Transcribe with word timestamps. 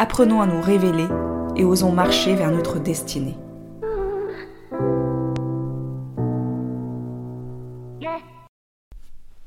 Apprenons 0.00 0.40
à 0.40 0.46
nous 0.46 0.60
révéler 0.60 1.08
et 1.56 1.64
osons 1.64 1.90
marcher 1.90 2.36
vers 2.36 2.52
notre 2.52 2.78
destinée. 2.78 3.36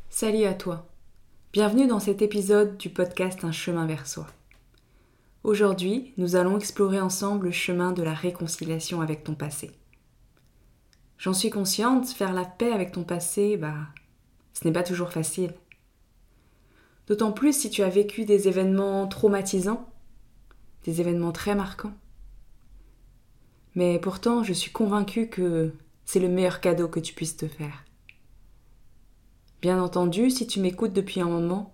Salut 0.09 0.43
à 0.43 0.53
toi. 0.53 0.89
Bienvenue 1.53 1.87
dans 1.87 2.01
cet 2.01 2.21
épisode 2.21 2.75
du 2.75 2.89
podcast 2.89 3.45
Un 3.45 3.53
chemin 3.53 3.85
vers 3.85 4.05
soi. 4.05 4.27
Aujourd'hui, 5.45 6.13
nous 6.17 6.35
allons 6.35 6.57
explorer 6.57 6.99
ensemble 6.99 7.45
le 7.45 7.51
chemin 7.53 7.93
de 7.93 8.03
la 8.03 8.13
réconciliation 8.13 8.99
avec 8.99 9.23
ton 9.23 9.35
passé. 9.35 9.71
J'en 11.17 11.33
suis 11.33 11.49
consciente, 11.49 12.09
faire 12.09 12.33
la 12.33 12.43
paix 12.43 12.73
avec 12.73 12.91
ton 12.91 13.05
passé, 13.05 13.55
bah, 13.55 13.75
ce 14.51 14.67
n'est 14.67 14.73
pas 14.73 14.83
toujours 14.83 15.13
facile. 15.13 15.53
D'autant 17.07 17.31
plus 17.31 17.57
si 17.57 17.69
tu 17.69 17.83
as 17.83 17.89
vécu 17.89 18.25
des 18.25 18.49
événements 18.49 19.07
traumatisants, 19.07 19.87
des 20.83 21.01
événements 21.01 21.31
très 21.31 21.55
marquants. 21.55 21.93
Mais 23.75 23.99
pourtant, 23.99 24.43
je 24.43 24.53
suis 24.53 24.71
convaincue 24.71 25.27
que 25.27 25.73
c'est 26.05 26.19
le 26.19 26.27
meilleur 26.27 26.59
cadeau 26.59 26.87
que 26.87 26.99
tu 26.99 27.13
puisses 27.13 27.37
te 27.37 27.47
faire. 27.47 27.85
Bien 29.61 29.81
entendu, 29.81 30.29
si 30.29 30.47
tu 30.47 30.59
m'écoutes 30.59 30.93
depuis 30.93 31.21
un 31.21 31.29
moment, 31.29 31.73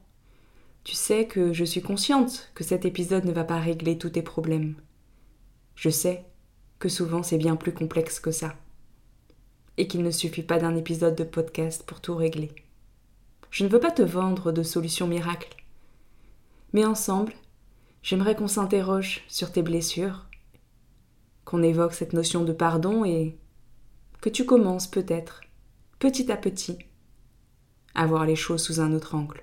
tu 0.83 0.93
sais 0.95 1.25
que 1.25 1.53
je 1.53 1.65
suis 1.65 1.81
consciente 1.81 2.51
que 2.53 2.63
cet 2.63 2.85
épisode 2.85 3.25
ne 3.25 3.31
va 3.31 3.43
pas 3.43 3.59
régler 3.59 3.97
tous 3.97 4.11
tes 4.11 4.21
problèmes. 4.21 4.75
Je 5.75 5.89
sais 5.89 6.25
que 6.79 6.89
souvent 6.89 7.23
c'est 7.23 7.37
bien 7.37 7.55
plus 7.55 7.73
complexe 7.73 8.19
que 8.19 8.31
ça. 8.31 8.55
Et 9.77 9.87
qu'il 9.87 10.03
ne 10.03 10.11
suffit 10.11 10.43
pas 10.43 10.59
d'un 10.59 10.75
épisode 10.75 11.15
de 11.15 11.23
podcast 11.23 11.83
pour 11.85 12.01
tout 12.01 12.15
régler. 12.15 12.51
Je 13.51 13.63
ne 13.63 13.69
veux 13.69 13.79
pas 13.79 13.91
te 13.91 14.01
vendre 14.01 14.51
de 14.51 14.63
solutions 14.63 15.07
miracles. 15.07 15.55
Mais 16.73 16.85
ensemble, 16.85 17.33
j'aimerais 18.01 18.35
qu'on 18.35 18.47
s'interroge 18.47 19.23
sur 19.27 19.51
tes 19.51 19.61
blessures, 19.61 20.25
qu'on 21.45 21.63
évoque 21.63 21.93
cette 21.93 22.13
notion 22.13 22.43
de 22.43 22.53
pardon 22.53 23.05
et 23.05 23.37
que 24.21 24.29
tu 24.29 24.45
commences 24.45 24.87
peut-être, 24.87 25.41
petit 25.99 26.31
à 26.31 26.37
petit, 26.37 26.77
à 27.95 28.05
voir 28.05 28.25
les 28.25 28.35
choses 28.35 28.63
sous 28.63 28.79
un 28.79 28.93
autre 28.93 29.15
angle. 29.15 29.41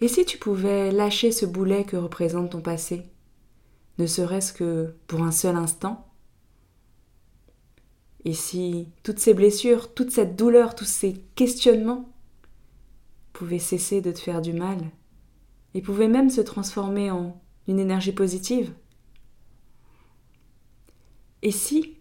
Et 0.00 0.08
si 0.08 0.24
tu 0.24 0.38
pouvais 0.38 0.90
lâcher 0.90 1.30
ce 1.30 1.46
boulet 1.46 1.84
que 1.84 1.96
représente 1.96 2.50
ton 2.50 2.60
passé, 2.60 3.04
ne 3.98 4.06
serait-ce 4.06 4.52
que 4.52 4.94
pour 5.06 5.22
un 5.22 5.30
seul 5.30 5.56
instant? 5.56 6.08
Et 8.24 8.34
si 8.34 8.88
toutes 9.02 9.18
ces 9.18 9.34
blessures, 9.34 9.94
toute 9.94 10.10
cette 10.10 10.36
douleur, 10.36 10.74
tous 10.74 10.84
ces 10.84 11.14
questionnements 11.34 12.08
pouvaient 13.32 13.58
cesser 13.58 14.00
de 14.00 14.12
te 14.12 14.18
faire 14.18 14.40
du 14.40 14.52
mal 14.52 14.78
et 15.74 15.82
pouvaient 15.82 16.08
même 16.08 16.30
se 16.30 16.40
transformer 16.40 17.10
en 17.10 17.40
une 17.68 17.78
énergie 17.78 18.12
positive 18.12 18.72
Et 21.42 21.52
si 21.52 21.96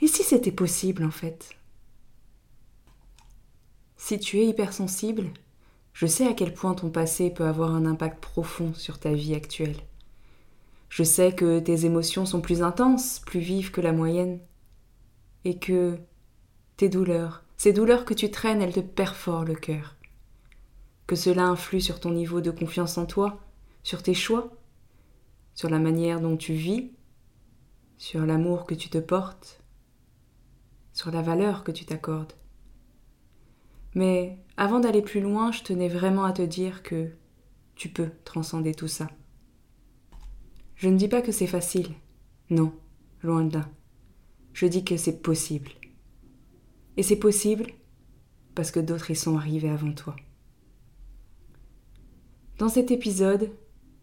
Et 0.00 0.06
si 0.06 0.22
c'était 0.22 0.52
possible 0.52 1.04
en 1.04 1.10
fait? 1.10 1.50
Si 3.96 4.18
tu 4.20 4.38
es 4.38 4.46
hypersensible, 4.46 5.30
je 5.92 6.06
sais 6.06 6.26
à 6.26 6.34
quel 6.34 6.52
point 6.52 6.74
ton 6.74 6.90
passé 6.90 7.30
peut 7.30 7.46
avoir 7.46 7.74
un 7.74 7.86
impact 7.86 8.20
profond 8.20 8.72
sur 8.74 8.98
ta 8.98 9.12
vie 9.12 9.34
actuelle. 9.34 9.80
Je 10.88 11.02
sais 11.02 11.34
que 11.34 11.58
tes 11.58 11.86
émotions 11.86 12.26
sont 12.26 12.40
plus 12.40 12.62
intenses, 12.62 13.20
plus 13.26 13.40
vives 13.40 13.70
que 13.70 13.80
la 13.80 13.92
moyenne 13.92 14.38
et 15.44 15.58
que 15.58 15.98
tes 16.76 16.88
douleurs, 16.88 17.42
ces 17.56 17.72
douleurs 17.72 18.04
que 18.04 18.14
tu 18.14 18.30
traînes, 18.30 18.62
elles 18.62 18.74
te 18.74 18.80
perforent 18.80 19.44
le 19.44 19.54
cœur. 19.54 19.95
Que 21.06 21.16
cela 21.16 21.46
influe 21.46 21.80
sur 21.80 22.00
ton 22.00 22.10
niveau 22.10 22.40
de 22.40 22.50
confiance 22.50 22.98
en 22.98 23.06
toi, 23.06 23.40
sur 23.82 24.02
tes 24.02 24.14
choix, 24.14 24.56
sur 25.54 25.70
la 25.70 25.78
manière 25.78 26.20
dont 26.20 26.36
tu 26.36 26.52
vis, 26.52 26.90
sur 27.98 28.26
l'amour 28.26 28.66
que 28.66 28.74
tu 28.74 28.88
te 28.88 28.98
portes, 28.98 29.62
sur 30.92 31.10
la 31.10 31.22
valeur 31.22 31.64
que 31.64 31.72
tu 31.72 31.84
t'accordes. 31.84 32.32
Mais 33.94 34.44
avant 34.56 34.80
d'aller 34.80 35.02
plus 35.02 35.20
loin, 35.20 35.52
je 35.52 35.62
tenais 35.62 35.88
vraiment 35.88 36.24
à 36.24 36.32
te 36.32 36.42
dire 36.42 36.82
que 36.82 37.12
tu 37.74 37.88
peux 37.88 38.10
transcender 38.24 38.74
tout 38.74 38.88
ça. 38.88 39.08
Je 40.74 40.88
ne 40.88 40.96
dis 40.96 41.08
pas 41.08 41.22
que 41.22 41.32
c'est 41.32 41.46
facile. 41.46 41.94
Non, 42.50 42.72
loin 43.22 43.44
de 43.44 43.58
là 43.58 43.68
je 44.56 44.64
dis 44.64 44.84
que 44.84 44.96
c'est 44.96 45.20
possible. 45.20 45.70
Et 46.96 47.02
c'est 47.02 47.18
possible 47.18 47.66
parce 48.54 48.70
que 48.70 48.80
d'autres 48.80 49.10
y 49.10 49.14
sont 49.14 49.36
arrivés 49.36 49.68
avant 49.68 49.92
toi. 49.92 50.16
Dans 52.58 52.70
cet 52.70 52.90
épisode, 52.90 53.50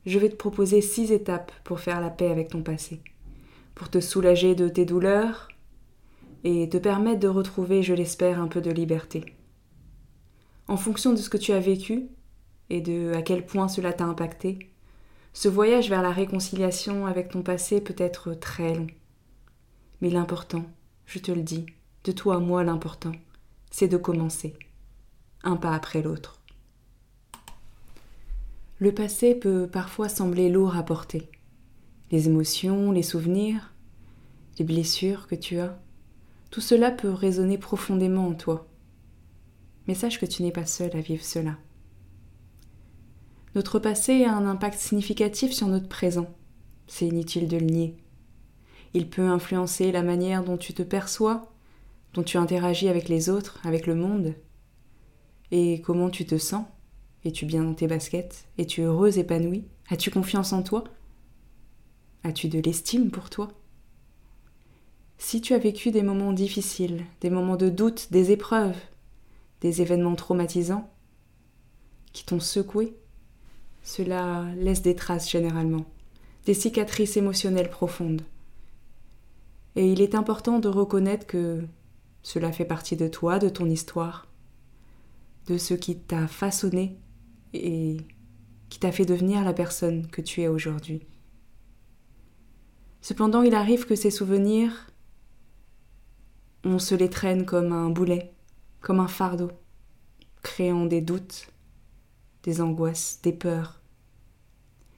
je 0.06 0.20
vais 0.20 0.30
te 0.30 0.36
proposer 0.36 0.82
six 0.82 1.12
étapes 1.12 1.52
pour 1.64 1.80
faire 1.80 2.00
la 2.00 2.12
paix 2.12 2.30
avec 2.30 2.50
ton 2.50 2.62
passé, 2.62 3.02
pour 3.74 3.90
te 3.90 4.00
soulager 4.00 4.54
de 4.54 4.70
tes 4.70 4.86
douleurs 4.86 5.48
et 6.44 6.70
te 6.70 6.78
permettre 6.78 7.20
de 7.20 7.28
retrouver, 7.28 7.82
je 7.82 7.96
l'espère, 7.96 8.40
un 8.40 8.48
peu 8.48 8.62
de 8.62 8.70
liberté. 8.70 9.26
En 10.68 10.78
fonction 10.78 11.14
de 11.14 11.18
ce 11.18 11.30
que 11.30 11.38
tu 11.38 11.52
as 11.52 11.60
vécu 11.60 12.10
et 12.70 12.80
de 12.80 13.14
à 13.16 13.24
quel 13.24 13.44
point 13.44 13.68
cela 13.68 13.92
t'a 13.92 14.06
impacté, 14.06 14.60
ce 15.34 15.48
voyage 15.48 15.90
vers 15.90 16.04
la 16.04 16.12
réconciliation 16.12 17.08
avec 17.08 17.30
ton 17.30 17.42
passé 17.42 17.82
peut 17.82 17.96
être 17.98 18.36
très 18.36 18.76
long. 18.76 18.88
Mais 20.02 20.12
l'important, 20.12 20.66
je 21.08 21.18
te 21.18 21.32
le 21.32 21.42
dis, 21.42 21.66
de 22.04 22.12
toi 22.12 22.36
à 22.36 22.40
moi 22.40 22.64
l'important, 22.64 23.14
c'est 23.72 23.88
de 23.88 23.98
commencer, 23.98 24.54
un 25.44 25.56
pas 25.56 25.74
après 25.74 26.04
l'autre. 26.04 26.43
Le 28.80 28.92
passé 28.94 29.36
peut 29.36 29.68
parfois 29.68 30.10
sembler 30.10 30.50
lourd 30.50 30.76
à 30.76 30.84
porter. 30.84 31.30
Les 32.12 32.28
émotions, 32.28 32.92
les 32.92 33.04
souvenirs, 33.04 33.74
les 34.58 34.66
blessures 34.66 35.28
que 35.28 35.36
tu 35.36 35.60
as, 35.60 35.80
tout 36.50 36.62
cela 36.62 36.92
peut 36.92 37.12
résonner 37.12 37.58
profondément 37.58 38.28
en 38.28 38.34
toi. 38.34 38.68
Mais 39.88 39.96
sache 39.96 40.20
que 40.20 40.26
tu 40.26 40.44
n'es 40.44 40.52
pas 40.52 40.66
seul 40.66 40.92
à 40.96 41.02
vivre 41.02 41.24
cela. 41.24 41.58
Notre 43.56 43.80
passé 43.80 44.24
a 44.24 44.36
un 44.36 44.48
impact 44.48 44.80
significatif 44.80 45.52
sur 45.52 45.68
notre 45.68 45.88
présent. 45.88 46.28
C'est 46.88 47.08
inutile 47.08 47.48
de 47.48 47.58
le 47.58 47.66
nier. 47.66 47.98
Il 48.94 49.10
peut 49.10 49.28
influencer 49.28 49.92
la 49.92 50.04
manière 50.04 50.44
dont 50.44 50.58
tu 50.58 50.74
te 50.74 50.84
perçois, 50.84 51.54
dont 52.14 52.24
tu 52.24 52.38
interagis 52.38 52.90
avec 52.90 53.10
les 53.10 53.30
autres, 53.30 53.60
avec 53.64 53.88
le 53.88 53.96
monde. 53.96 54.34
Et 55.52 55.82
comment 55.82 56.10
tu 56.10 56.26
te 56.26 56.38
sens 56.38 56.66
Es-tu 57.26 57.46
bien 57.46 57.64
dans 57.64 57.74
tes 57.74 57.88
baskets? 57.88 58.46
Es-tu 58.58 58.82
heureuse, 58.82 59.18
épanouie? 59.18 59.64
As-tu 59.90 60.12
confiance 60.12 60.52
en 60.52 60.62
toi? 60.62 60.84
As-tu 62.24 62.50
de 62.50 62.60
l'estime 62.60 63.12
pour 63.12 63.30
toi? 63.30 63.50
Si 65.18 65.40
tu 65.40 65.54
as 65.54 65.58
vécu 65.58 65.92
des 65.92 66.04
moments 66.04 66.34
difficiles, 66.34 67.06
des 67.22 67.30
moments 67.30 67.56
de 67.56 67.70
doute, 67.70 68.10
des 68.12 68.32
épreuves, 68.32 68.78
des 69.62 69.82
événements 69.82 70.16
traumatisants 70.16 70.92
qui 72.12 72.26
t'ont 72.26 72.42
secoué, 72.42 72.98
cela 73.84 74.46
laisse 74.58 74.82
des 74.82 74.96
traces 74.96 75.30
généralement, 75.30 75.86
des 76.46 76.54
cicatrices 76.54 77.16
émotionnelles 77.16 77.70
profondes. 77.70 78.24
Et 79.78 79.92
il 79.92 80.02
est 80.02 80.14
important 80.14 80.60
de 80.60 80.68
reconnaître 80.68 81.26
que 81.26 81.64
cela 82.22 82.52
fait 82.52 82.66
partie 82.66 82.98
de 82.98 83.08
toi, 83.08 83.40
de 83.40 83.50
ton 83.50 83.70
histoire, 83.70 84.28
de 85.48 85.58
ce 85.58 85.74
qui 85.74 85.98
t'a 85.98 86.28
façonné 86.28 86.98
et 87.54 87.98
qui 88.70 88.80
t'a 88.80 88.92
fait 88.92 89.06
devenir 89.06 89.44
la 89.44 89.54
personne 89.54 90.08
que 90.08 90.22
tu 90.22 90.42
es 90.42 90.48
aujourd'hui. 90.48 91.06
Cependant, 93.02 93.42
il 93.42 93.54
arrive 93.54 93.86
que 93.86 93.96
ces 93.96 94.12
souvenirs, 94.12 94.90
on 96.64 96.80
se 96.80 96.96
les 96.96 97.10
traîne 97.10 97.46
comme 97.46 97.72
un 97.72 97.90
boulet, 97.90 98.34
comme 98.82 99.00
un 99.00 99.08
fardeau, 99.08 99.52
créant 100.42 100.86
des 100.86 101.02
doutes, 101.02 101.48
des 102.44 102.62
angoisses, 102.62 103.20
des 103.22 103.34
peurs, 103.34 103.82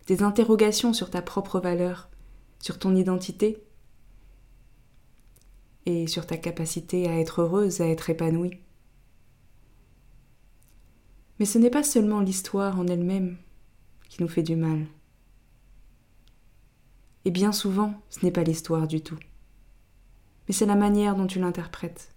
des 0.07 0.23
interrogations 0.23 0.93
sur 0.93 1.09
ta 1.09 1.21
propre 1.21 1.59
valeur, 1.59 2.09
sur 2.59 2.79
ton 2.79 2.95
identité 2.95 3.63
et 5.85 6.07
sur 6.07 6.25
ta 6.25 6.37
capacité 6.37 7.07
à 7.07 7.19
être 7.19 7.41
heureuse, 7.41 7.81
à 7.81 7.87
être 7.87 8.09
épanouie. 8.09 8.59
Mais 11.39 11.45
ce 11.45 11.57
n'est 11.57 11.69
pas 11.69 11.83
seulement 11.83 12.21
l'histoire 12.21 12.79
en 12.79 12.87
elle-même 12.87 13.37
qui 14.09 14.21
nous 14.21 14.29
fait 14.29 14.43
du 14.43 14.55
mal. 14.55 14.85
Et 17.25 17.31
bien 17.31 17.51
souvent, 17.51 17.93
ce 18.09 18.23
n'est 18.23 18.31
pas 18.31 18.43
l'histoire 18.43 18.87
du 18.87 19.01
tout. 19.01 19.17
Mais 20.47 20.53
c'est 20.53 20.65
la 20.65 20.75
manière 20.75 21.15
dont 21.15 21.27
tu 21.27 21.39
l'interprètes. 21.39 22.13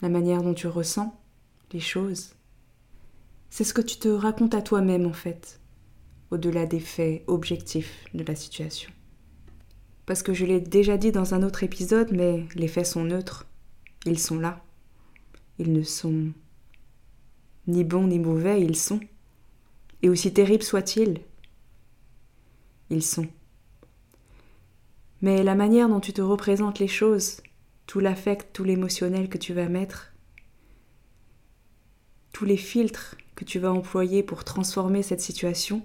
La 0.00 0.08
manière 0.08 0.42
dont 0.42 0.54
tu 0.54 0.66
ressens 0.66 1.14
les 1.72 1.80
choses. 1.80 2.34
C'est 3.50 3.64
ce 3.64 3.74
que 3.74 3.82
tu 3.82 3.98
te 3.98 4.08
racontes 4.08 4.54
à 4.54 4.62
toi-même 4.62 5.06
en 5.06 5.12
fait, 5.12 5.60
au-delà 6.30 6.66
des 6.66 6.80
faits 6.80 7.22
objectifs 7.26 8.06
de 8.14 8.24
la 8.24 8.34
situation. 8.34 8.90
Parce 10.06 10.22
que 10.22 10.34
je 10.34 10.46
l'ai 10.46 10.60
déjà 10.60 10.96
dit 10.96 11.12
dans 11.12 11.34
un 11.34 11.42
autre 11.42 11.62
épisode, 11.62 12.10
mais 12.10 12.46
les 12.54 12.68
faits 12.68 12.86
sont 12.86 13.04
neutres. 13.04 13.46
Ils 14.06 14.18
sont 14.18 14.38
là. 14.38 14.64
Ils 15.58 15.72
ne 15.72 15.82
sont 15.82 16.32
ni 17.66 17.84
bons 17.84 18.06
ni 18.06 18.18
mauvais, 18.18 18.62
ils 18.62 18.76
sont. 18.76 19.00
Et 20.02 20.08
aussi 20.08 20.32
terribles 20.32 20.64
soient-ils, 20.64 21.20
ils 22.90 23.04
sont. 23.04 23.28
Mais 25.20 25.44
la 25.44 25.54
manière 25.54 25.88
dont 25.88 26.00
tu 26.00 26.12
te 26.12 26.20
représentes 26.20 26.80
les 26.80 26.88
choses, 26.88 27.40
tout 27.86 28.00
l'affect, 28.00 28.52
tout 28.52 28.64
l'émotionnel 28.64 29.28
que 29.28 29.38
tu 29.38 29.54
vas 29.54 29.68
mettre, 29.68 30.12
tous 32.32 32.44
les 32.44 32.56
filtres 32.56 33.16
que 33.36 33.44
tu 33.44 33.58
vas 33.58 33.72
employer 33.72 34.22
pour 34.22 34.44
transformer 34.44 35.02
cette 35.02 35.20
situation 35.20 35.80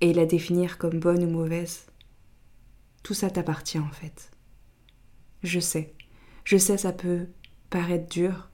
et 0.00 0.12
la 0.12 0.26
définir 0.26 0.78
comme 0.78 1.00
bonne 1.00 1.24
ou 1.24 1.30
mauvaise, 1.30 1.86
tout 3.02 3.14
ça 3.14 3.30
t'appartient 3.30 3.78
en 3.78 3.90
fait. 3.90 4.30
Je 5.42 5.60
sais, 5.60 5.92
je 6.44 6.56
sais 6.56 6.78
ça 6.78 6.92
peut 6.92 7.26
paraître 7.70 8.08
dur, 8.08 8.50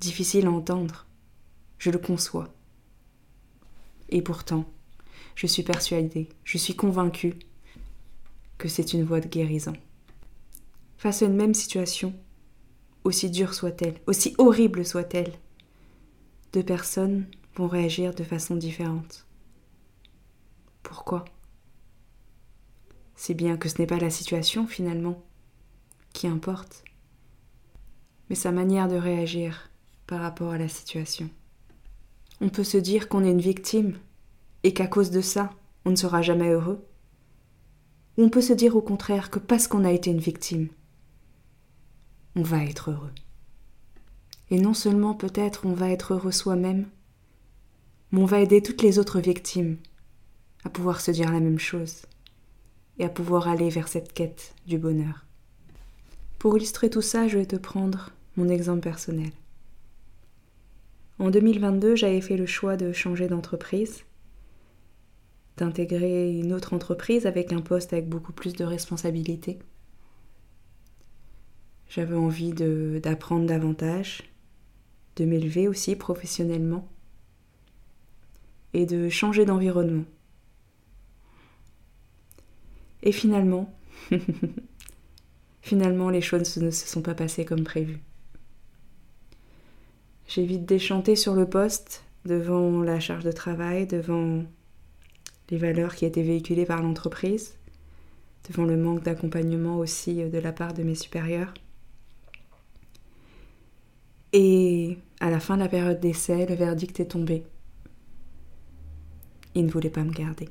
difficile 0.00 0.46
à 0.46 0.50
entendre, 0.50 1.03
je 1.84 1.90
le 1.90 1.98
conçois. 1.98 2.48
Et 4.08 4.22
pourtant, 4.22 4.64
je 5.34 5.46
suis 5.46 5.62
persuadée, 5.62 6.30
je 6.42 6.56
suis 6.56 6.74
convaincue 6.74 7.34
que 8.56 8.68
c'est 8.68 8.94
une 8.94 9.04
voie 9.04 9.20
de 9.20 9.28
guérison. 9.28 9.74
Face 10.96 11.20
à 11.20 11.26
une 11.26 11.36
même 11.36 11.52
situation, 11.52 12.14
aussi 13.04 13.28
dure 13.28 13.52
soit-elle, 13.52 14.00
aussi 14.06 14.34
horrible 14.38 14.86
soit-elle, 14.86 15.34
deux 16.54 16.62
personnes 16.62 17.26
vont 17.54 17.68
réagir 17.68 18.14
de 18.14 18.24
façon 18.24 18.56
différente. 18.56 19.26
Pourquoi? 20.82 21.26
C'est 23.14 23.34
bien 23.34 23.58
que 23.58 23.68
ce 23.68 23.78
n'est 23.78 23.86
pas 23.86 23.98
la 23.98 24.08
situation 24.08 24.66
finalement 24.66 25.22
qui 26.14 26.28
importe, 26.28 26.82
mais 28.30 28.36
sa 28.36 28.52
manière 28.52 28.88
de 28.88 28.96
réagir 28.96 29.68
par 30.06 30.22
rapport 30.22 30.52
à 30.52 30.58
la 30.58 30.68
situation. 30.68 31.28
On 32.40 32.48
peut 32.48 32.64
se 32.64 32.78
dire 32.78 33.08
qu'on 33.08 33.24
est 33.24 33.30
une 33.30 33.40
victime 33.40 33.98
et 34.62 34.74
qu'à 34.74 34.86
cause 34.86 35.10
de 35.10 35.20
ça, 35.20 35.50
on 35.84 35.90
ne 35.90 35.96
sera 35.96 36.22
jamais 36.22 36.50
heureux. 36.50 36.84
Ou 38.16 38.24
on 38.24 38.30
peut 38.30 38.40
se 38.40 38.52
dire 38.52 38.76
au 38.76 38.82
contraire 38.82 39.30
que 39.30 39.38
parce 39.38 39.66
qu'on 39.66 39.84
a 39.84 39.92
été 39.92 40.10
une 40.10 40.20
victime, 40.20 40.68
on 42.36 42.42
va 42.42 42.64
être 42.64 42.90
heureux. 42.90 43.12
Et 44.50 44.60
non 44.60 44.74
seulement 44.74 45.14
peut-être 45.14 45.66
on 45.66 45.72
va 45.72 45.90
être 45.90 46.14
heureux 46.14 46.32
soi-même, 46.32 46.86
mais 48.10 48.20
on 48.20 48.26
va 48.26 48.40
aider 48.40 48.62
toutes 48.62 48.82
les 48.82 48.98
autres 48.98 49.20
victimes 49.20 49.78
à 50.64 50.70
pouvoir 50.70 51.00
se 51.00 51.10
dire 51.10 51.32
la 51.32 51.40
même 51.40 51.58
chose 51.58 52.02
et 52.98 53.04
à 53.04 53.08
pouvoir 53.08 53.48
aller 53.48 53.70
vers 53.70 53.88
cette 53.88 54.12
quête 54.12 54.54
du 54.66 54.78
bonheur. 54.78 55.26
Pour 56.38 56.56
illustrer 56.56 56.90
tout 56.90 57.02
ça, 57.02 57.26
je 57.26 57.38
vais 57.38 57.46
te 57.46 57.56
prendre 57.56 58.10
mon 58.36 58.48
exemple 58.48 58.80
personnel. 58.80 59.32
En 61.18 61.30
2022, 61.30 61.96
j'avais 61.96 62.20
fait 62.20 62.36
le 62.36 62.46
choix 62.46 62.76
de 62.76 62.92
changer 62.92 63.28
d'entreprise 63.28 64.04
d'intégrer 65.56 66.32
une 66.32 66.52
autre 66.52 66.74
entreprise 66.74 67.26
avec 67.26 67.52
un 67.52 67.60
poste 67.60 67.92
avec 67.92 68.08
beaucoup 68.08 68.32
plus 68.32 68.54
de 68.54 68.64
responsabilités. 68.64 69.58
J'avais 71.88 72.16
envie 72.16 72.52
d'apprendre 72.52 73.46
davantage, 73.46 74.22
de 75.16 75.24
m'élever 75.24 75.68
aussi 75.68 75.94
professionnellement 75.94 76.88
et 78.72 78.84
de 78.84 79.08
changer 79.08 79.44
d'environnement. 79.44 80.04
Et 83.04 83.12
finalement, 83.12 83.72
finalement, 85.62 86.10
les 86.10 86.22
choses 86.22 86.56
ne 86.56 86.70
se 86.70 86.88
sont 86.88 87.02
pas 87.02 87.14
passées 87.14 87.44
comme 87.44 87.62
prévu. 87.62 88.00
J'ai 90.26 90.44
vite 90.44 90.64
déchanté 90.64 91.16
sur 91.16 91.34
le 91.34 91.48
poste 91.48 92.04
devant 92.24 92.82
la 92.82 92.98
charge 93.00 93.24
de 93.24 93.32
travail, 93.32 93.86
devant 93.86 94.42
les 95.50 95.58
valeurs 95.58 95.94
qui 95.94 96.06
étaient 96.06 96.22
véhiculées 96.22 96.64
par 96.64 96.82
l'entreprise, 96.82 97.56
devant 98.48 98.64
le 98.64 98.76
manque 98.76 99.02
d'accompagnement 99.02 99.78
aussi 99.78 100.22
euh, 100.22 100.30
de 100.30 100.38
la 100.38 100.52
part 100.52 100.72
de 100.72 100.82
mes 100.82 100.94
supérieurs. 100.94 101.52
Et 104.32 104.98
à 105.20 105.30
la 105.30 105.38
fin 105.38 105.56
de 105.56 105.62
la 105.62 105.68
période 105.68 106.00
d'essai, 106.00 106.46
le 106.46 106.54
verdict 106.54 106.98
est 106.98 107.06
tombé. 107.06 107.44
Ils 109.54 109.66
ne 109.66 109.70
voulaient 109.70 109.90
pas 109.90 110.02
me 110.02 110.10
garder. 110.10 110.48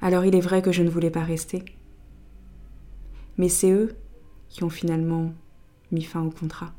Alors 0.00 0.24
il 0.24 0.34
est 0.34 0.40
vrai 0.40 0.62
que 0.62 0.72
je 0.72 0.82
ne 0.82 0.88
voulais 0.88 1.10
pas 1.10 1.24
rester. 1.24 1.64
Mais 3.36 3.48
c'est 3.48 3.70
eux 3.70 3.94
qui 4.48 4.64
ont 4.64 4.70
finalement 4.70 5.32
mis 5.90 6.02
fin 6.02 6.22
au 6.22 6.30
contrat. 6.30 6.72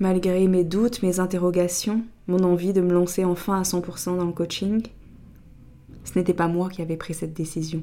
Malgré 0.00 0.48
mes 0.48 0.64
doutes, 0.64 1.02
mes 1.02 1.20
interrogations, 1.20 2.04
mon 2.26 2.42
envie 2.42 2.72
de 2.72 2.80
me 2.80 2.92
lancer 2.92 3.24
enfin 3.24 3.60
à 3.60 3.62
100% 3.62 4.16
dans 4.16 4.24
le 4.24 4.32
coaching, 4.32 4.82
ce 6.02 6.18
n'était 6.18 6.34
pas 6.34 6.48
moi 6.48 6.68
qui 6.68 6.82
avais 6.82 6.96
pris 6.96 7.14
cette 7.14 7.32
décision. 7.32 7.82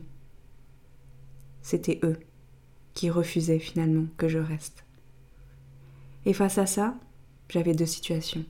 C'était 1.61 1.99
eux 2.03 2.17
qui 2.93 3.09
refusaient 3.09 3.59
finalement 3.59 4.07
que 4.17 4.27
je 4.27 4.39
reste. 4.39 4.83
Et 6.25 6.33
face 6.33 6.57
à 6.57 6.65
ça, 6.65 6.95
j'avais 7.47 7.73
deux 7.73 7.85
situations. 7.85 8.43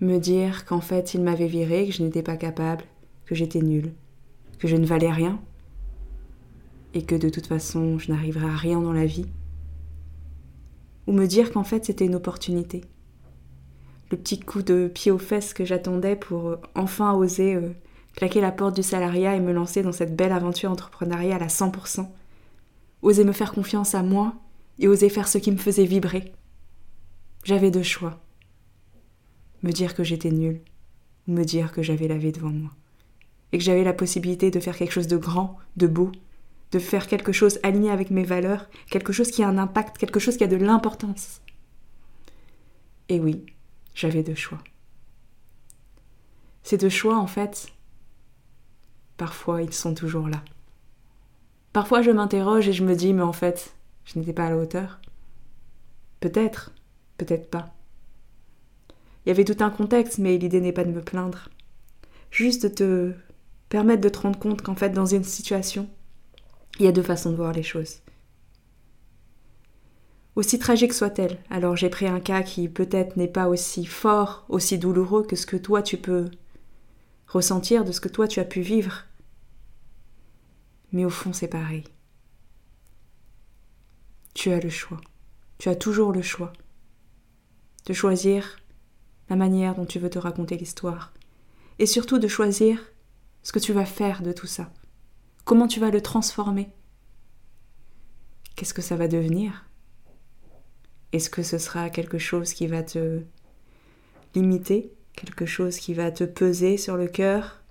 Me 0.00 0.18
dire 0.18 0.64
qu'en 0.64 0.80
fait 0.80 1.14
ils 1.14 1.22
m'avaient 1.22 1.46
viré, 1.46 1.86
que 1.86 1.92
je 1.92 2.02
n'étais 2.02 2.22
pas 2.22 2.36
capable, 2.36 2.84
que 3.24 3.36
j'étais 3.36 3.62
nulle, 3.62 3.92
que 4.58 4.66
je 4.66 4.76
ne 4.76 4.84
valais 4.84 5.12
rien, 5.12 5.40
et 6.92 7.04
que 7.04 7.14
de 7.14 7.28
toute 7.28 7.46
façon 7.46 7.98
je 7.98 8.10
n'arriverais 8.10 8.50
à 8.50 8.56
rien 8.56 8.80
dans 8.80 8.92
la 8.92 9.06
vie 9.06 9.26
ou 11.06 11.12
me 11.12 11.26
dire 11.26 11.52
qu'en 11.52 11.64
fait 11.64 11.84
c'était 11.84 12.06
une 12.06 12.14
opportunité. 12.14 12.82
Le 14.10 14.16
petit 14.16 14.38
coup 14.38 14.62
de 14.62 14.88
pied 14.92 15.10
aux 15.10 15.18
fesses 15.18 15.54
que 15.54 15.64
j'attendais 15.64 16.16
pour 16.16 16.48
euh, 16.48 16.60
enfin 16.74 17.14
oser 17.14 17.54
euh, 17.54 17.70
claquer 18.16 18.40
la 18.40 18.52
porte 18.52 18.76
du 18.76 18.82
salariat 18.82 19.34
et 19.34 19.40
me 19.40 19.52
lancer 19.52 19.82
dans 19.82 19.92
cette 19.92 20.16
belle 20.16 20.32
aventure 20.32 20.70
entrepreneuriale 20.70 21.42
à 21.42 21.48
100%. 21.48 22.06
Oser 23.02 23.24
me 23.24 23.32
faire 23.32 23.52
confiance 23.52 23.94
à 23.94 24.02
moi 24.02 24.34
et 24.78 24.88
oser 24.88 25.08
faire 25.08 25.28
ce 25.28 25.38
qui 25.38 25.50
me 25.50 25.56
faisait 25.56 25.84
vibrer. 25.84 26.32
J'avais 27.44 27.70
deux 27.70 27.82
choix. 27.82 28.20
Me 29.62 29.72
dire 29.72 29.94
que 29.94 30.04
j'étais 30.04 30.30
nulle 30.30 30.60
ou 31.26 31.32
me 31.32 31.44
dire 31.44 31.72
que 31.72 31.82
j'avais 31.82 32.08
la 32.08 32.18
vie 32.18 32.32
devant 32.32 32.50
moi. 32.50 32.70
Et 33.52 33.58
que 33.58 33.64
j'avais 33.64 33.84
la 33.84 33.92
possibilité 33.92 34.50
de 34.50 34.60
faire 34.60 34.76
quelque 34.76 34.92
chose 34.92 35.06
de 35.06 35.16
grand, 35.16 35.58
de 35.76 35.86
beau, 35.86 36.10
de 36.72 36.78
faire 36.78 37.06
quelque 37.06 37.32
chose 37.32 37.58
aligné 37.62 37.90
avec 37.90 38.10
mes 38.10 38.24
valeurs, 38.24 38.68
quelque 38.90 39.12
chose 39.12 39.30
qui 39.30 39.42
a 39.42 39.48
un 39.48 39.58
impact, 39.58 39.98
quelque 39.98 40.20
chose 40.20 40.36
qui 40.36 40.44
a 40.44 40.48
de 40.48 40.56
l'importance. 40.56 41.40
Et 43.08 43.20
oui, 43.20 43.44
j'avais 43.94 44.22
deux 44.22 44.34
choix. 44.34 44.58
Ces 46.62 46.78
deux 46.78 46.88
choix, 46.88 47.18
en 47.18 47.26
fait, 47.26 47.68
parfois 49.16 49.62
ils 49.62 49.72
sont 49.72 49.94
toujours 49.94 50.28
là. 50.28 50.42
Parfois 51.72 52.02
je 52.02 52.10
m'interroge 52.10 52.68
et 52.68 52.72
je 52.72 52.84
me 52.84 52.94
dis, 52.94 53.12
mais 53.12 53.22
en 53.22 53.32
fait, 53.32 53.74
je 54.04 54.18
n'étais 54.18 54.32
pas 54.32 54.46
à 54.46 54.50
la 54.50 54.56
hauteur. 54.56 55.00
Peut-être, 56.20 56.72
peut-être 57.18 57.50
pas. 57.50 57.74
Il 59.24 59.28
y 59.28 59.32
avait 59.32 59.44
tout 59.44 59.62
un 59.62 59.70
contexte, 59.70 60.18
mais 60.18 60.38
l'idée 60.38 60.60
n'est 60.60 60.72
pas 60.72 60.84
de 60.84 60.92
me 60.92 61.00
plaindre. 61.00 61.48
Juste 62.30 62.64
de 62.64 62.68
te 62.68 63.12
permettre 63.68 64.02
de 64.02 64.08
te 64.08 64.18
rendre 64.18 64.38
compte 64.38 64.62
qu'en 64.62 64.74
fait, 64.74 64.90
dans 64.90 65.06
une 65.06 65.24
situation, 65.24 65.88
il 66.78 66.84
y 66.84 66.88
a 66.88 66.92
deux 66.92 67.02
façons 67.02 67.30
de 67.30 67.36
voir 67.36 67.52
les 67.52 67.62
choses. 67.62 68.00
Aussi 70.36 70.58
tragique 70.58 70.92
soit-elle, 70.92 71.38
alors 71.48 71.76
j'ai 71.76 71.88
pris 71.88 72.08
un 72.08 72.18
cas 72.18 72.42
qui 72.42 72.68
peut-être 72.68 73.16
n'est 73.16 73.28
pas 73.28 73.48
aussi 73.48 73.84
fort, 73.84 74.44
aussi 74.48 74.78
douloureux 74.78 75.24
que 75.24 75.36
ce 75.36 75.46
que 75.46 75.56
toi 75.56 75.80
tu 75.82 75.96
peux 75.96 76.28
ressentir, 77.28 77.84
de 77.84 77.92
ce 77.92 78.00
que 78.00 78.08
toi 78.08 78.26
tu 78.26 78.40
as 78.40 78.44
pu 78.44 78.60
vivre. 78.60 79.04
Mais 80.92 81.04
au 81.04 81.10
fond 81.10 81.32
c'est 81.32 81.48
pareil. 81.48 81.84
Tu 84.34 84.50
as 84.50 84.60
le 84.60 84.70
choix. 84.70 85.00
Tu 85.58 85.68
as 85.68 85.76
toujours 85.76 86.12
le 86.12 86.22
choix 86.22 86.52
de 87.86 87.92
choisir 87.92 88.56
la 89.30 89.36
manière 89.36 89.76
dont 89.76 89.86
tu 89.86 90.00
veux 90.00 90.10
te 90.10 90.18
raconter 90.18 90.56
l'histoire 90.56 91.12
et 91.78 91.86
surtout 91.86 92.18
de 92.18 92.28
choisir 92.28 92.78
ce 93.42 93.52
que 93.52 93.60
tu 93.60 93.72
vas 93.72 93.84
faire 93.84 94.22
de 94.22 94.32
tout 94.32 94.46
ça. 94.46 94.70
Comment 95.44 95.68
tu 95.68 95.78
vas 95.78 95.90
le 95.90 96.00
transformer? 96.00 96.70
Qu'est-ce 98.56 98.72
que 98.72 98.80
ça 98.80 98.96
va 98.96 99.08
devenir? 99.08 99.66
Est-ce 101.12 101.28
que 101.28 101.42
ce 101.42 101.58
sera 101.58 101.90
quelque 101.90 102.16
chose 102.16 102.54
qui 102.54 102.66
va 102.66 102.82
te 102.82 103.20
limiter? 104.34 104.90
Quelque 105.12 105.44
chose 105.44 105.76
qui 105.76 105.92
va 105.92 106.10
te 106.10 106.24
peser 106.24 106.78
sur 106.78 106.96
le 106.96 107.08
cœur? 107.08 107.62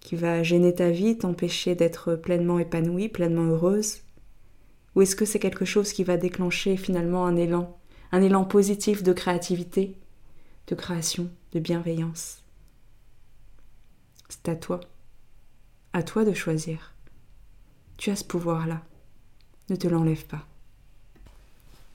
Qui 0.00 0.16
va 0.16 0.42
gêner 0.42 0.74
ta 0.74 0.90
vie, 0.90 1.18
t'empêcher 1.18 1.74
d'être 1.74 2.14
pleinement 2.14 2.58
épanouie, 2.58 3.10
pleinement 3.10 3.44
heureuse? 3.44 3.98
Ou 4.94 5.02
est-ce 5.02 5.14
que 5.14 5.26
c'est 5.26 5.38
quelque 5.38 5.66
chose 5.66 5.92
qui 5.92 6.02
va 6.02 6.16
déclencher 6.16 6.78
finalement 6.78 7.26
un 7.26 7.36
élan, 7.36 7.78
un 8.10 8.22
élan 8.22 8.46
positif 8.46 9.02
de 9.02 9.12
créativité, 9.12 9.98
de 10.66 10.74
création, 10.74 11.30
de 11.52 11.60
bienveillance? 11.60 12.42
C'est 14.30 14.48
à 14.48 14.56
toi, 14.56 14.80
à 15.92 16.02
toi 16.02 16.24
de 16.24 16.32
choisir. 16.32 16.94
Tu 17.96 18.10
as 18.10 18.16
ce 18.16 18.24
pouvoir-là. 18.24 18.82
Ne 19.68 19.76
te 19.76 19.88
l'enlève 19.88 20.24
pas. 20.26 20.46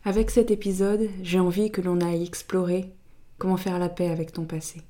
Avec 0.04 0.30
cet 0.30 0.52
épisode, 0.52 1.10
j'ai 1.24 1.40
envie 1.40 1.72
que 1.72 1.82
l'on 1.82 2.02
aille 2.02 2.24
explorer 2.24 2.94
comment 3.38 3.58
faire 3.58 3.80
la 3.80 3.90
paix 3.90 4.10
avec 4.10 4.32
ton 4.32 4.46
passé. 4.46 4.82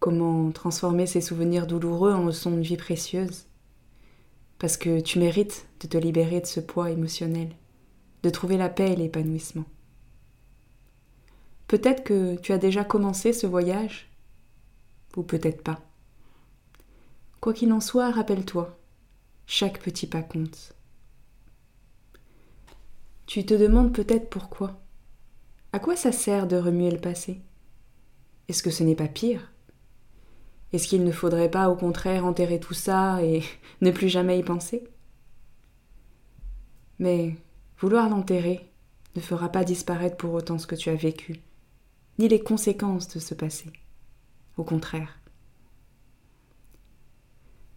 Comment 0.00 0.50
transformer 0.50 1.06
ces 1.06 1.20
souvenirs 1.20 1.66
douloureux 1.66 2.12
en 2.12 2.26
leçons 2.26 2.50
de 2.50 2.60
vie 2.60 2.76
précieuses. 2.76 3.46
Parce 4.58 4.76
que 4.76 5.00
tu 5.00 5.18
mérites 5.18 5.66
de 5.80 5.86
te 5.86 5.96
libérer 5.96 6.40
de 6.40 6.46
ce 6.46 6.60
poids 6.60 6.90
émotionnel, 6.90 7.50
de 8.22 8.30
trouver 8.30 8.56
la 8.56 8.68
paix 8.68 8.92
et 8.92 8.96
l'épanouissement. 8.96 9.64
Peut-être 11.68 12.04
que 12.04 12.36
tu 12.36 12.52
as 12.52 12.58
déjà 12.58 12.84
commencé 12.84 13.32
ce 13.32 13.46
voyage, 13.46 14.10
ou 15.16 15.22
peut-être 15.22 15.62
pas. 15.62 15.85
Quoi 17.46 17.54
qu'il 17.54 17.72
en 17.72 17.80
soit, 17.80 18.10
rappelle-toi, 18.10 18.76
chaque 19.46 19.78
petit 19.80 20.08
pas 20.08 20.22
compte. 20.22 20.74
Tu 23.26 23.46
te 23.46 23.54
demandes 23.54 23.94
peut-être 23.94 24.28
pourquoi. 24.28 24.80
À 25.72 25.78
quoi 25.78 25.94
ça 25.94 26.10
sert 26.10 26.48
de 26.48 26.56
remuer 26.56 26.90
le 26.90 26.98
passé? 26.98 27.40
Est-ce 28.48 28.64
que 28.64 28.72
ce 28.72 28.82
n'est 28.82 28.96
pas 28.96 29.06
pire? 29.06 29.52
Est-ce 30.72 30.88
qu'il 30.88 31.04
ne 31.04 31.12
faudrait 31.12 31.48
pas 31.48 31.70
au 31.70 31.76
contraire 31.76 32.26
enterrer 32.26 32.58
tout 32.58 32.74
ça 32.74 33.22
et 33.22 33.44
ne 33.80 33.92
plus 33.92 34.08
jamais 34.08 34.40
y 34.40 34.42
penser? 34.42 34.82
Mais 36.98 37.36
vouloir 37.78 38.08
l'enterrer 38.08 38.68
ne 39.14 39.20
fera 39.20 39.50
pas 39.50 39.62
disparaître 39.62 40.16
pour 40.16 40.34
autant 40.34 40.58
ce 40.58 40.66
que 40.66 40.74
tu 40.74 40.90
as 40.90 40.96
vécu, 40.96 41.40
ni 42.18 42.26
les 42.26 42.40
conséquences 42.40 43.06
de 43.06 43.20
ce 43.20 43.34
passé. 43.34 43.70
Au 44.56 44.64
contraire. 44.64 45.20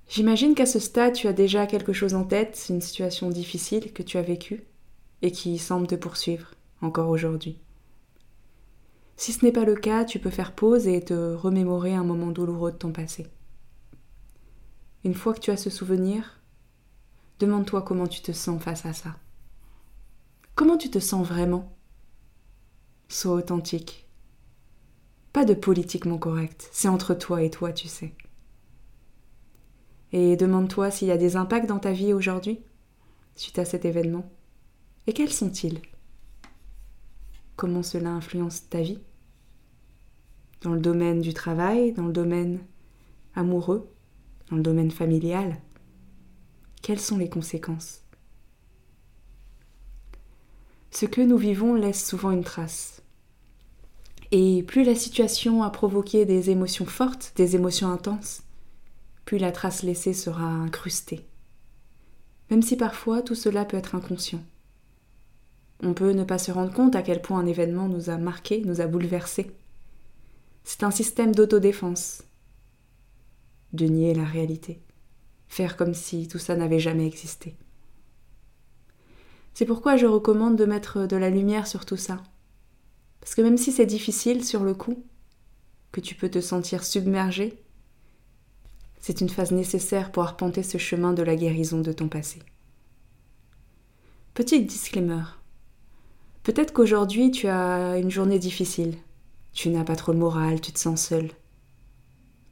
J'imagine 0.10 0.56
qu'à 0.56 0.66
ce 0.66 0.80
stade, 0.80 1.13
tu 1.13 1.28
as 1.28 1.34
déjà 1.34 1.68
quelque 1.68 1.94
chose 1.94 2.16
en 2.16 2.24
tête, 2.24 2.66
une 2.70 2.82
situation 2.82 3.30
difficile 3.30 3.94
que 3.94 4.01
tu 4.01 4.18
as 4.18 4.24
vécue 4.24 4.63
et 5.22 5.32
qui 5.32 5.60
semble 5.60 5.86
te 5.86 5.94
poursuivre 5.94 6.56
encore 6.82 7.10
aujourd'hui. 7.10 7.60
Si 9.18 9.34
ce 9.34 9.46
n'est 9.46 9.51
pas 9.51 9.66
le 9.66 9.75
cas, 9.75 10.06
tu 10.06 10.18
peux 10.18 10.32
faire 10.32 10.56
pause 10.56 10.88
et 10.88 11.04
te 11.04 11.36
remémorer 11.36 11.94
un 11.94 12.04
moment 12.04 12.32
douloureux 12.32 12.72
de 12.72 12.78
ton 12.78 12.92
passé. 12.92 13.28
Une 15.04 15.13
fois 15.13 15.36
que 15.36 15.42
tu 15.42 15.51
as 15.51 15.58
ce 15.58 15.70
souvenir, 15.70 16.42
demande-toi 17.38 17.84
comment 17.84 18.08
tu 18.08 18.22
te 18.22 18.32
sens 18.32 18.63
face 18.63 18.88
à 18.88 18.94
ça. 18.94 19.16
Comment 20.56 20.78
tu 20.78 20.89
te 20.89 21.00
sens 21.00 21.28
vraiment? 21.28 21.72
Sois 23.10 23.34
authentique. 23.34 24.10
Pas 25.34 25.46
de 25.46 25.54
politiquement 25.54 26.18
correct, 26.18 26.68
c'est 26.72 26.88
entre 26.88 27.13
toi 27.13 27.44
et 27.44 27.51
toi, 27.51 27.72
tu 27.74 27.88
sais. 27.88 28.16
Et 30.12 30.36
demande-toi 30.36 30.92
s'il 30.92 31.08
y 31.08 31.12
a 31.12 31.18
des 31.18 31.36
impacts 31.36 31.68
dans 31.68 31.80
ta 31.80 31.92
vie 31.92 32.13
aujourd'hui, 32.13 32.60
suite 33.36 33.60
à 33.60 33.66
cet 33.66 33.86
événement. 33.86 34.30
Et 35.08 35.13
quels 35.13 35.32
sont-ils? 35.32 35.82
Comment 37.56 37.84
cela 37.84 38.10
influence 38.10 38.70
ta 38.70 38.82
vie? 38.82 39.00
Dans 40.62 40.74
le 40.74 40.80
domaine 40.80 41.22
du 41.22 41.34
travail, 41.34 41.94
dans 41.94 42.08
le 42.08 42.13
domaine 42.13 42.60
amoureux, 43.36 43.89
dans 44.50 44.58
le 44.58 44.63
domaine 44.63 44.92
familial 44.92 45.58
Quelles 46.82 47.00
sont 47.00 47.18
les 47.18 47.30
conséquences? 47.30 48.01
Ce 50.92 51.06
que 51.06 51.22
nous 51.22 51.38
vivons 51.38 51.75
laisse 51.75 52.06
souvent 52.06 52.32
une 52.32 52.44
trace. 52.44 53.04
Et 54.32 54.63
plus 54.63 54.84
la 54.84 54.96
situation 54.96 55.63
a 55.63 55.70
provoqué 55.70 56.25
des 56.25 56.50
émotions 56.50 56.86
fortes, 56.86 57.34
des 57.36 57.56
émotions 57.56 57.89
intenses, 57.89 58.44
plus 59.29 59.38
la 59.38 59.51
trace 59.51 59.83
laissée 59.83 60.15
sera 60.15 60.41
incrustée. 60.41 61.24
Même 62.50 62.63
si 62.63 62.75
parfois 62.75 63.21
tout 63.21 63.36
cela 63.36 63.63
peut 63.63 63.77
être 63.77 63.93
inconscient. 63.93 64.41
On 65.83 65.93
peut 65.93 66.13
ne 66.13 66.24
pas 66.24 66.39
se 66.39 66.51
rendre 66.51 66.74
compte 66.74 66.95
à 66.95 67.03
quel 67.03 67.21
point 67.21 67.38
un 67.38 67.45
événement 67.45 67.88
nous 67.88 68.09
a 68.09 68.17
marqué, 68.17 68.63
nous 68.65 68.81
a 68.81 68.88
bouleversé. 68.88 69.51
C'est 70.63 70.81
un 70.81 70.89
système 70.89 71.36
d'autodéfense. 71.36 72.24
De 73.71 73.86
nier 73.86 74.15
la 74.15 74.24
réalité. 74.24 74.81
Faire 75.48 75.77
comme 75.77 75.93
si 75.93 76.27
tout 76.27 76.39
ça 76.39 76.55
n'avait 76.55 76.79
jamais 76.79 77.05
existé. 77.05 77.55
C'est 79.53 79.67
pourquoi 79.67 79.95
je 79.95 80.07
recommande 80.07 80.55
de 80.55 80.65
mettre 80.65 81.05
de 81.05 81.17
la 81.17 81.29
lumière 81.29 81.67
sur 81.67 81.86
tout 81.86 81.98
ça. 81.98 82.24
Parce 83.21 83.36
que 83.36 83.43
même 83.43 83.57
si 83.57 83.71
c'est 83.71 83.86
difficile 83.86 84.43
sur 84.43 84.63
le 84.63 84.74
coup, 84.74 85.05
que 85.91 86.01
tu 86.01 86.15
peux 86.15 86.29
te 86.29 86.41
sentir 86.41 86.83
submergé, 86.83 87.63
c'est 89.00 89.22
une 89.22 89.29
phase 89.29 89.51
nécessaire 89.51 90.12
pour 90.12 90.24
arpenter 90.24 90.63
ce 90.63 90.77
chemin 90.77 91.13
de 91.13 91.24
la 91.24 91.36
guérison 91.36 91.79
de 91.79 91.91
ton 91.91 92.08
passé. 92.08 92.39
Petit 94.34 94.63
disclaimer. 94.63 95.24
Peut-être 96.44 96.74
qu'aujourd'hui 96.74 97.32
tu 97.32 97.48
as 97.48 97.98
une 97.98 98.12
journée 98.12 98.39
difficile, 98.39 98.96
tu 99.53 99.70
n'as 99.70 99.84
pas 99.84 99.96
trop 99.96 100.13
le 100.13 100.20
moral, 100.20 100.62
tu 100.62 100.72
te 100.72 100.79
sens 100.79 101.01
seul. 101.01 101.32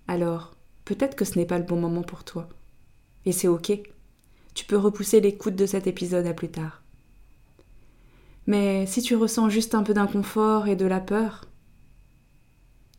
Alors, 0.08 0.56
peut-être 0.86 1.16
que 1.16 1.26
ce 1.26 1.38
n'est 1.38 1.46
pas 1.46 1.58
le 1.58 1.66
bon 1.66 1.80
moment 1.80 2.04
pour 2.04 2.24
toi. 2.24 2.50
Et 3.26 3.32
c'est 3.32 3.48
ok. 3.48 3.72
Tu 4.54 4.66
peux 4.66 4.78
repousser 4.78 5.20
l'écoute 5.20 5.56
de 5.56 5.66
cet 5.66 5.86
épisode 5.86 6.26
à 6.26 6.34
plus 6.34 6.50
tard. 6.50 6.82
Mais 8.48 8.86
si 8.86 9.02
tu 9.02 9.16
ressens 9.16 9.50
juste 9.50 9.76
un 9.76 9.84
peu 9.84 9.94
d'inconfort 9.94 10.68
et 10.68 10.78
de 10.78 10.86
la 10.86 11.02
peur, 11.02 11.46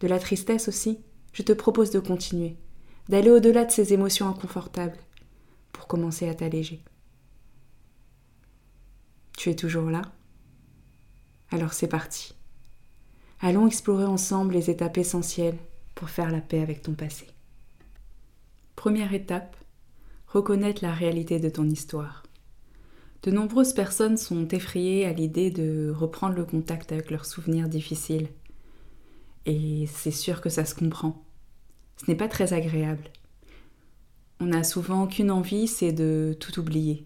de 0.01 0.07
la 0.07 0.19
tristesse 0.19 0.69
aussi, 0.69 0.99
je 1.33 1.43
te 1.43 1.53
propose 1.53 1.91
de 1.91 1.99
continuer, 1.99 2.57
d'aller 3.09 3.31
au-delà 3.31 3.65
de 3.65 3.71
ces 3.71 3.93
émotions 3.93 4.29
inconfortables 4.29 4.99
pour 5.73 5.87
commencer 5.87 6.29
à 6.29 6.35
t'alléger. 6.35 6.83
Tu 9.37 9.51
es 9.51 9.55
toujours 9.55 9.91
là? 9.91 10.03
Alors 11.51 11.73
c'est 11.73 11.89
parti. 11.89 12.35
Allons 13.41 13.67
explorer 13.67 14.05
ensemble 14.05 14.55
les 14.55 14.69
étapes 14.71 14.99
essentielles 14.99 15.59
pour 15.95 16.11
faire 16.11 16.31
la 16.31 16.41
paix 16.41 16.61
avec 16.61 16.83
ton 16.83 16.95
passé. 16.95 17.27
Première 18.75 19.15
étape, 19.15 19.57
reconnaître 20.27 20.85
la 20.85 20.93
réalité 20.93 21.39
de 21.39 21.49
ton 21.49 21.69
histoire. 21.69 22.23
De 23.23 23.31
nombreuses 23.31 23.73
personnes 23.73 24.17
sont 24.17 24.47
effrayées 24.49 25.05
à 25.07 25.13
l'idée 25.13 25.51
de 25.51 25.93
reprendre 25.95 26.37
le 26.37 26.45
contact 26.45 26.93
avec 26.93 27.11
leurs 27.11 27.27
souvenirs 27.27 27.69
difficiles. 27.69 28.29
Et 29.47 29.87
c'est 29.87 30.13
sûr 30.13 30.41
que 30.41 30.51
ça 30.51 30.65
se 30.65 30.75
comprend. 30.75 31.25
Ce 31.99 32.11
n'est 32.11 32.17
pas 32.17 32.29
très 32.29 32.53
agréable. 32.53 33.11
On 34.41 34.47
n'a 34.47 34.63
souvent 34.63 35.07
qu'une 35.07 35.31
envie, 35.31 35.67
c'est 35.67 35.93
de 35.93 36.37
tout 36.39 36.61
oublier, 36.61 37.05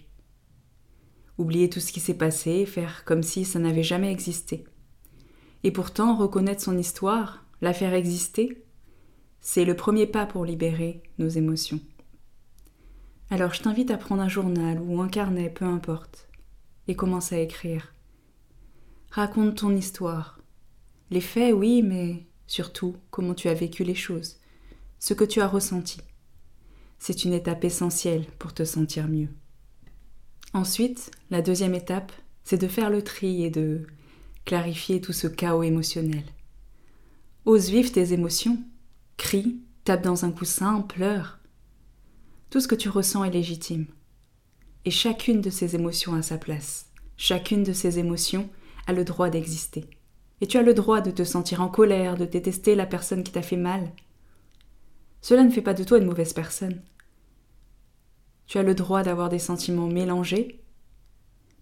oublier 1.39 1.71
tout 1.71 1.81
ce 1.81 1.93
qui 1.93 2.01
s'est 2.01 2.15
passé, 2.15 2.67
faire 2.67 3.05
comme 3.05 3.23
si 3.23 3.45
ça 3.45 3.59
n'avait 3.59 3.83
jamais 3.83 4.13
existé. 4.13 4.65
Et 5.65 5.71
pourtant, 5.71 6.17
reconnaître 6.17 6.63
son 6.63 6.77
histoire, 6.77 7.45
la 7.63 7.73
faire 7.73 7.95
exister, 7.95 8.65
c'est 9.41 9.65
le 9.65 9.75
premier 9.75 10.07
pas 10.07 10.27
pour 10.27 10.45
libérer 10.45 11.03
nos 11.19 11.29
émotions. 11.29 11.81
Alors 13.31 13.55
je 13.55 13.63
t'invite 13.63 13.91
à 13.91 13.97
prendre 13.97 14.23
un 14.23 14.29
journal 14.29 14.81
ou 14.81 15.01
un 15.01 15.09
carnet, 15.09 15.49
peu 15.49 15.65
importe, 15.65 16.29
et 16.87 16.95
commence 16.95 17.33
à 17.33 17.39
écrire. 17.39 17.95
Raconte 19.11 19.57
ton 19.57 19.75
histoire. 19.75 20.39
Les 21.11 21.21
faits, 21.21 21.55
oui, 21.55 21.83
mais 21.83 22.27
surtout 22.47 22.97
comment 23.11 23.35
tu 23.35 23.49
as 23.49 23.55
vécu 23.55 23.85
les 23.85 23.95
choses, 23.95 24.37
ce 25.03 25.15
que 25.15 25.25
tu 25.25 25.41
as 25.41 25.49
ressenti. 25.49 25.99
C'est 27.01 27.25
une 27.25 27.33
étape 27.33 27.65
essentielle 27.65 28.25
pour 28.39 28.55
te 28.55 28.63
sentir 28.65 29.09
mieux. 29.09 29.31
Ensuite, 30.55 31.11
la 31.29 31.43
deuxième 31.43 31.75
étape, 31.75 32.13
c'est 32.45 32.61
de 32.61 32.69
faire 32.69 32.89
le 32.89 33.03
tri 33.03 33.43
et 33.43 33.51
de 33.51 33.85
clarifier 34.45 35.01
tout 35.01 35.13
ce 35.13 35.27
chaos 35.27 35.65
émotionnel. 35.65 36.23
Ose 37.47 37.69
vivre 37.69 37.91
tes 37.91 38.13
émotions, 38.13 38.61
crie, 39.17 39.61
tape 39.83 40.05
dans 40.05 40.25
un 40.25 40.31
coussin, 40.31 40.83
pleure. 40.83 41.41
Tout 42.51 42.61
ce 42.61 42.69
que 42.69 42.77
tu 42.77 42.89
ressens 42.89 43.25
est 43.25 43.31
légitime. 43.33 43.87
Et 44.85 44.93
chacune 44.93 45.41
de 45.41 45.51
ces 45.51 45.75
émotions 45.75 46.15
a 46.15 46.23
sa 46.23 46.39
place. 46.39 46.93
Chacune 47.17 47.65
de 47.65 47.73
ces 47.73 47.99
émotions 47.99 48.49
a 48.87 48.93
le 48.93 49.03
droit 49.03 49.31
d'exister. 49.31 49.91
Et 50.41 50.47
tu 50.47 50.59
as 50.59 50.63
le 50.63 50.75
droit 50.75 51.01
de 51.01 51.11
te 51.11 51.25
sentir 51.25 51.61
en 51.61 51.69
colère, 51.69 52.17
de 52.17 52.25
détester 52.25 52.77
la 52.77 52.87
personne 52.87 53.25
qui 53.25 53.33
t'a 53.33 53.43
fait 53.43 53.57
mal. 53.57 53.91
Cela 55.23 55.45
ne 55.45 55.51
fait 55.51 55.63
pas 55.63 55.73
de 55.73 55.85
toi 55.85 55.99
une 55.99 56.07
mauvaise 56.07 56.33
personne. 56.33 56.83
Tu 58.47 58.59
as 58.59 58.63
le 58.63 58.75
droit 58.75 59.03
d'avoir 59.03 59.29
des 59.29 59.39
sentiments 59.39 59.87
mélangés. 59.87 60.63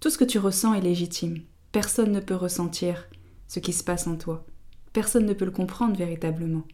Tout 0.00 0.10
ce 0.10 0.18
que 0.18 0.24
tu 0.24 0.38
ressens 0.38 0.74
est 0.74 0.80
légitime. 0.80 1.42
Personne 1.70 2.10
ne 2.10 2.20
peut 2.20 2.34
ressentir 2.34 3.08
ce 3.46 3.60
qui 3.60 3.72
se 3.72 3.84
passe 3.84 4.06
en 4.06 4.16
toi. 4.16 4.44
Personne 4.92 5.26
ne 5.26 5.34
peut 5.34 5.44
le 5.44 5.50
comprendre 5.50 5.96
véritablement. 5.96 6.64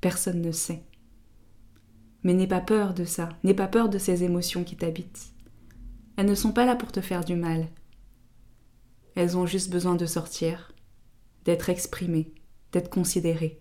Personne 0.00 0.42
ne 0.42 0.52
sait. 0.52 0.84
Mais 2.22 2.34
n'aie 2.34 2.46
pas 2.46 2.60
peur 2.60 2.94
de 2.94 3.04
ça, 3.04 3.30
n'aie 3.42 3.54
pas 3.54 3.66
peur 3.66 3.88
de 3.88 3.98
ces 3.98 4.22
émotions 4.22 4.62
qui 4.62 4.76
t'habitent. 4.76 5.32
Elles 6.16 6.26
ne 6.26 6.34
sont 6.34 6.52
pas 6.52 6.66
là 6.66 6.76
pour 6.76 6.92
te 6.92 7.00
faire 7.00 7.24
du 7.24 7.34
mal. 7.34 7.66
Elles 9.14 9.36
ont 9.36 9.46
juste 9.46 9.70
besoin 9.70 9.96
de 9.96 10.06
sortir, 10.06 10.72
d'être 11.44 11.70
exprimées, 11.70 12.34
d'être 12.72 12.90
considérées. 12.90 13.60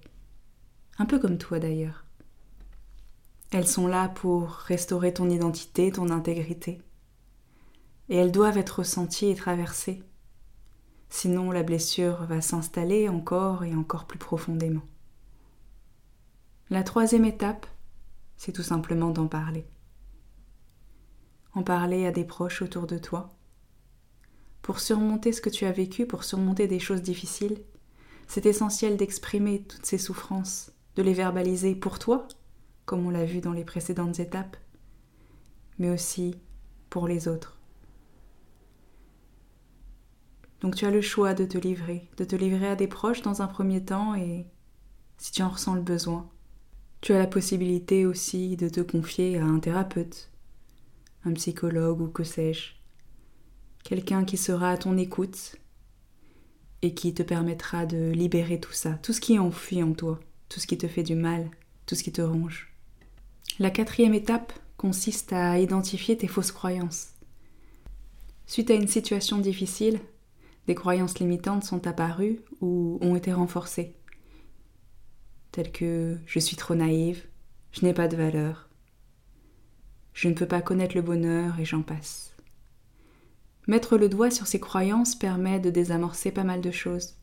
Un 0.97 1.05
peu 1.05 1.19
comme 1.19 1.37
toi 1.37 1.59
d'ailleurs. 1.59 2.04
Elles 3.51 3.67
sont 3.67 3.87
là 3.87 4.09
pour 4.09 4.49
restaurer 4.49 5.13
ton 5.13 5.29
identité, 5.29 5.91
ton 5.91 6.09
intégrité. 6.09 6.81
Et 8.09 8.15
elles 8.17 8.31
doivent 8.31 8.57
être 8.57 8.79
ressenties 8.79 9.27
et 9.27 9.35
traversées. 9.35 10.03
Sinon, 11.09 11.51
la 11.51 11.63
blessure 11.63 12.25
va 12.25 12.41
s'installer 12.41 13.07
encore 13.07 13.63
et 13.63 13.75
encore 13.75 14.05
plus 14.05 14.19
profondément. 14.19 14.83
La 16.69 16.83
troisième 16.83 17.25
étape, 17.25 17.67
c'est 18.37 18.51
tout 18.51 18.63
simplement 18.63 19.11
d'en 19.11 19.27
parler. 19.27 19.65
En 21.53 21.63
parler 21.63 22.05
à 22.05 22.11
des 22.11 22.25
proches 22.25 22.61
autour 22.61 22.87
de 22.87 22.97
toi. 22.97 23.29
Pour 24.61 24.79
surmonter 24.79 25.31
ce 25.31 25.41
que 25.41 25.49
tu 25.49 25.65
as 25.65 25.71
vécu, 25.71 26.05
pour 26.05 26.23
surmonter 26.23 26.67
des 26.67 26.79
choses 26.79 27.03
difficiles, 27.03 27.61
c'est 28.27 28.47
essentiel 28.47 28.97
d'exprimer 28.97 29.61
toutes 29.61 29.85
ces 29.85 29.99
souffrances, 29.99 30.71
de 30.95 31.03
les 31.03 31.13
verbaliser 31.13 31.75
pour 31.75 31.99
toi, 31.99 32.27
comme 32.85 33.05
on 33.05 33.09
l'a 33.09 33.25
vu 33.25 33.41
dans 33.41 33.53
les 33.53 33.65
précédentes 33.65 34.19
étapes, 34.19 34.57
mais 35.79 35.89
aussi 35.89 36.35
pour 36.89 37.07
les 37.07 37.27
autres. 37.27 37.57
Donc 40.61 40.75
tu 40.75 40.85
as 40.85 40.91
le 40.91 41.01
choix 41.01 41.33
de 41.33 41.45
te 41.45 41.57
livrer, 41.57 42.09
de 42.17 42.23
te 42.23 42.35
livrer 42.35 42.67
à 42.67 42.75
des 42.75 42.87
proches 42.87 43.21
dans 43.21 43.41
un 43.41 43.47
premier 43.47 43.83
temps 43.83 44.15
et, 44.15 44.45
si 45.17 45.31
tu 45.31 45.43
en 45.43 45.49
ressens 45.49 45.75
le 45.75 45.81
besoin, 45.81 46.29
tu 47.01 47.13
as 47.13 47.19
la 47.19 47.27
possibilité 47.27 48.05
aussi 48.05 48.57
de 48.57 48.69
te 48.69 48.81
confier 48.81 49.37
à 49.37 49.45
un 49.45 49.59
thérapeute, 49.59 50.31
un 51.23 51.33
psychologue 51.33 52.01
ou 52.01 52.07
que 52.07 52.23
sais-je, 52.23 52.73
quelqu'un 53.83 54.25
qui 54.25 54.37
sera 54.37 54.71
à 54.71 54.77
ton 54.77 54.97
écoute 54.97 55.57
et 56.81 56.93
qui 56.93 57.13
te 57.13 57.23
permettra 57.23 57.85
de 57.85 58.11
libérer 58.11 58.59
tout 58.59 58.73
ça, 58.73 58.93
tout 59.03 59.13
ce 59.13 59.21
qui 59.21 59.35
est 59.35 59.39
enfui 59.39 59.83
en 59.83 59.93
toi, 59.93 60.19
tout 60.49 60.59
ce 60.59 60.67
qui 60.67 60.77
te 60.77 60.87
fait 60.87 61.03
du 61.03 61.15
mal, 61.15 61.49
tout 61.85 61.95
ce 61.95 62.03
qui 62.03 62.11
te 62.11 62.21
ronge. 62.21 62.74
La 63.59 63.69
quatrième 63.69 64.13
étape 64.13 64.53
consiste 64.77 65.31
à 65.33 65.59
identifier 65.59 66.17
tes 66.17 66.27
fausses 66.27 66.51
croyances. 66.51 67.13
Suite 68.47 68.69
à 68.69 68.75
une 68.75 68.87
situation 68.87 69.37
difficile, 69.37 69.99
des 70.67 70.75
croyances 70.75 71.19
limitantes 71.19 71.63
sont 71.63 71.87
apparues 71.87 72.41
ou 72.61 72.97
ont 73.01 73.15
été 73.15 73.31
renforcées, 73.31 73.95
telles 75.51 75.71
que 75.71 76.17
je 76.25 76.39
suis 76.39 76.57
trop 76.57 76.75
naïve, 76.75 77.23
je 77.71 77.85
n'ai 77.85 77.93
pas 77.93 78.07
de 78.07 78.17
valeur, 78.17 78.69
je 80.13 80.27
ne 80.27 80.33
peux 80.33 80.47
pas 80.47 80.61
connaître 80.61 80.95
le 80.95 81.01
bonheur 81.01 81.59
et 81.59 81.65
j'en 81.65 81.81
passe. 81.81 82.35
Mettre 83.67 83.97
le 83.97 84.09
doigt 84.09 84.31
sur 84.31 84.47
ces 84.47 84.59
croyances 84.59 85.15
permet 85.15 85.59
de 85.59 85.69
désamorcer 85.69 86.31
pas 86.31 86.43
mal 86.43 86.61
de 86.61 86.71
choses 86.71 87.15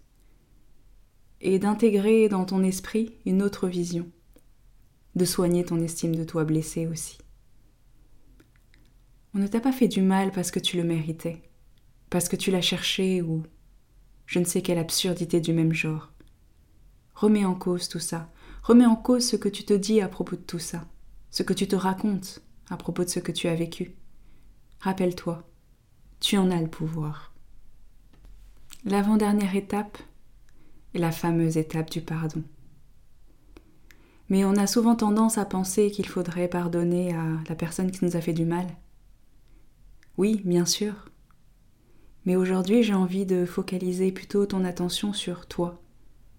et 1.41 1.59
d'intégrer 1.59 2.29
dans 2.29 2.45
ton 2.45 2.63
esprit 2.63 3.17
une 3.27 3.43
autre 3.43 3.69
vision, 3.69 4.11
de 5.15 5.25
soigner 5.25 5.65
ton 5.65 5.81
estime 5.81 6.17
de 6.17 6.25
toi 6.25 6.45
blessée 6.45 6.87
aussi. 6.87 7.19
On 9.35 9.39
ne 9.39 9.47
t'a 9.47 9.61
pas 9.61 9.73
fait 9.73 9.89
du 9.89 10.03
mal 10.03 10.31
parce 10.33 10.51
que 10.51 10.61
tu 10.61 10.77
le 10.77 10.85
méritais 10.85 11.43
parce 12.13 12.29
que 12.29 12.37
tu 12.37 12.51
l'as 12.51 12.61
cherché 12.61 13.23
ou 13.23 13.43
je 14.27 14.39
ne 14.39 14.45
sais 14.45 14.61
quelle 14.61 14.77
absurdité 14.77 15.41
du 15.41 15.55
même 15.55 15.73
genre. 15.73 16.13
Remets 17.15 17.47
en 17.47 17.55
cause 17.55 17.89
tout 17.89 18.01
ça, 18.01 18.31
remets 18.63 18.85
en 18.85 18.97
cause 18.97 19.27
ce 19.27 19.37
que 19.37 19.49
tu 19.49 19.65
te 19.65 19.73
dis 19.73 20.03
à 20.03 20.09
propos 20.09 20.37
de 20.37 20.43
tout 20.43 20.59
ça, 20.59 20.87
ce 21.31 21.43
que 21.43 21.55
tu 21.55 21.67
te 21.67 21.75
racontes 21.75 22.43
à 22.69 22.77
propos 22.77 23.05
de 23.05 23.09
ce 23.09 23.19
que 23.19 23.33
tu 23.33 23.49
as 23.49 23.55
vécu. 23.55 23.97
Rappelle-toi, 24.81 25.49
tu 26.21 26.37
en 26.37 26.51
as 26.51 26.61
le 26.61 26.69
pouvoir. 26.69 27.33
L'avant-dernière 28.85 29.57
étape 29.57 29.97
est 30.95 30.99
la 30.99 31.13
fameuse 31.13 31.57
étape 31.57 31.91
du 31.91 32.03
pardon. 32.03 32.45
Mais 34.33 34.47
on 34.47 34.57
a 34.57 34.67
souvent 34.67 34.97
tendance 34.97 35.37
à 35.37 35.45
penser 35.45 35.91
qu'il 35.91 36.09
faudrait 36.09 36.49
pardonner 36.49 37.13
à 37.13 37.23
la 37.51 37.55
personne 37.55 37.91
qui 37.91 38.03
nous 38.03 38.17
a 38.17 38.23
fait 38.23 38.33
du 38.33 38.47
mal. 38.47 38.67
Oui, 40.17 40.41
bien 40.47 40.65
sûr, 40.65 41.11
mais 42.25 42.35
aujourd'hui, 42.35 42.83
j'ai 42.83 42.95
envie 42.95 43.27
de 43.27 43.45
focaliser 43.45 44.11
plutôt 44.11 44.47
ton 44.47 44.65
attention 44.65 45.13
sur 45.13 45.45
toi, 45.45 45.83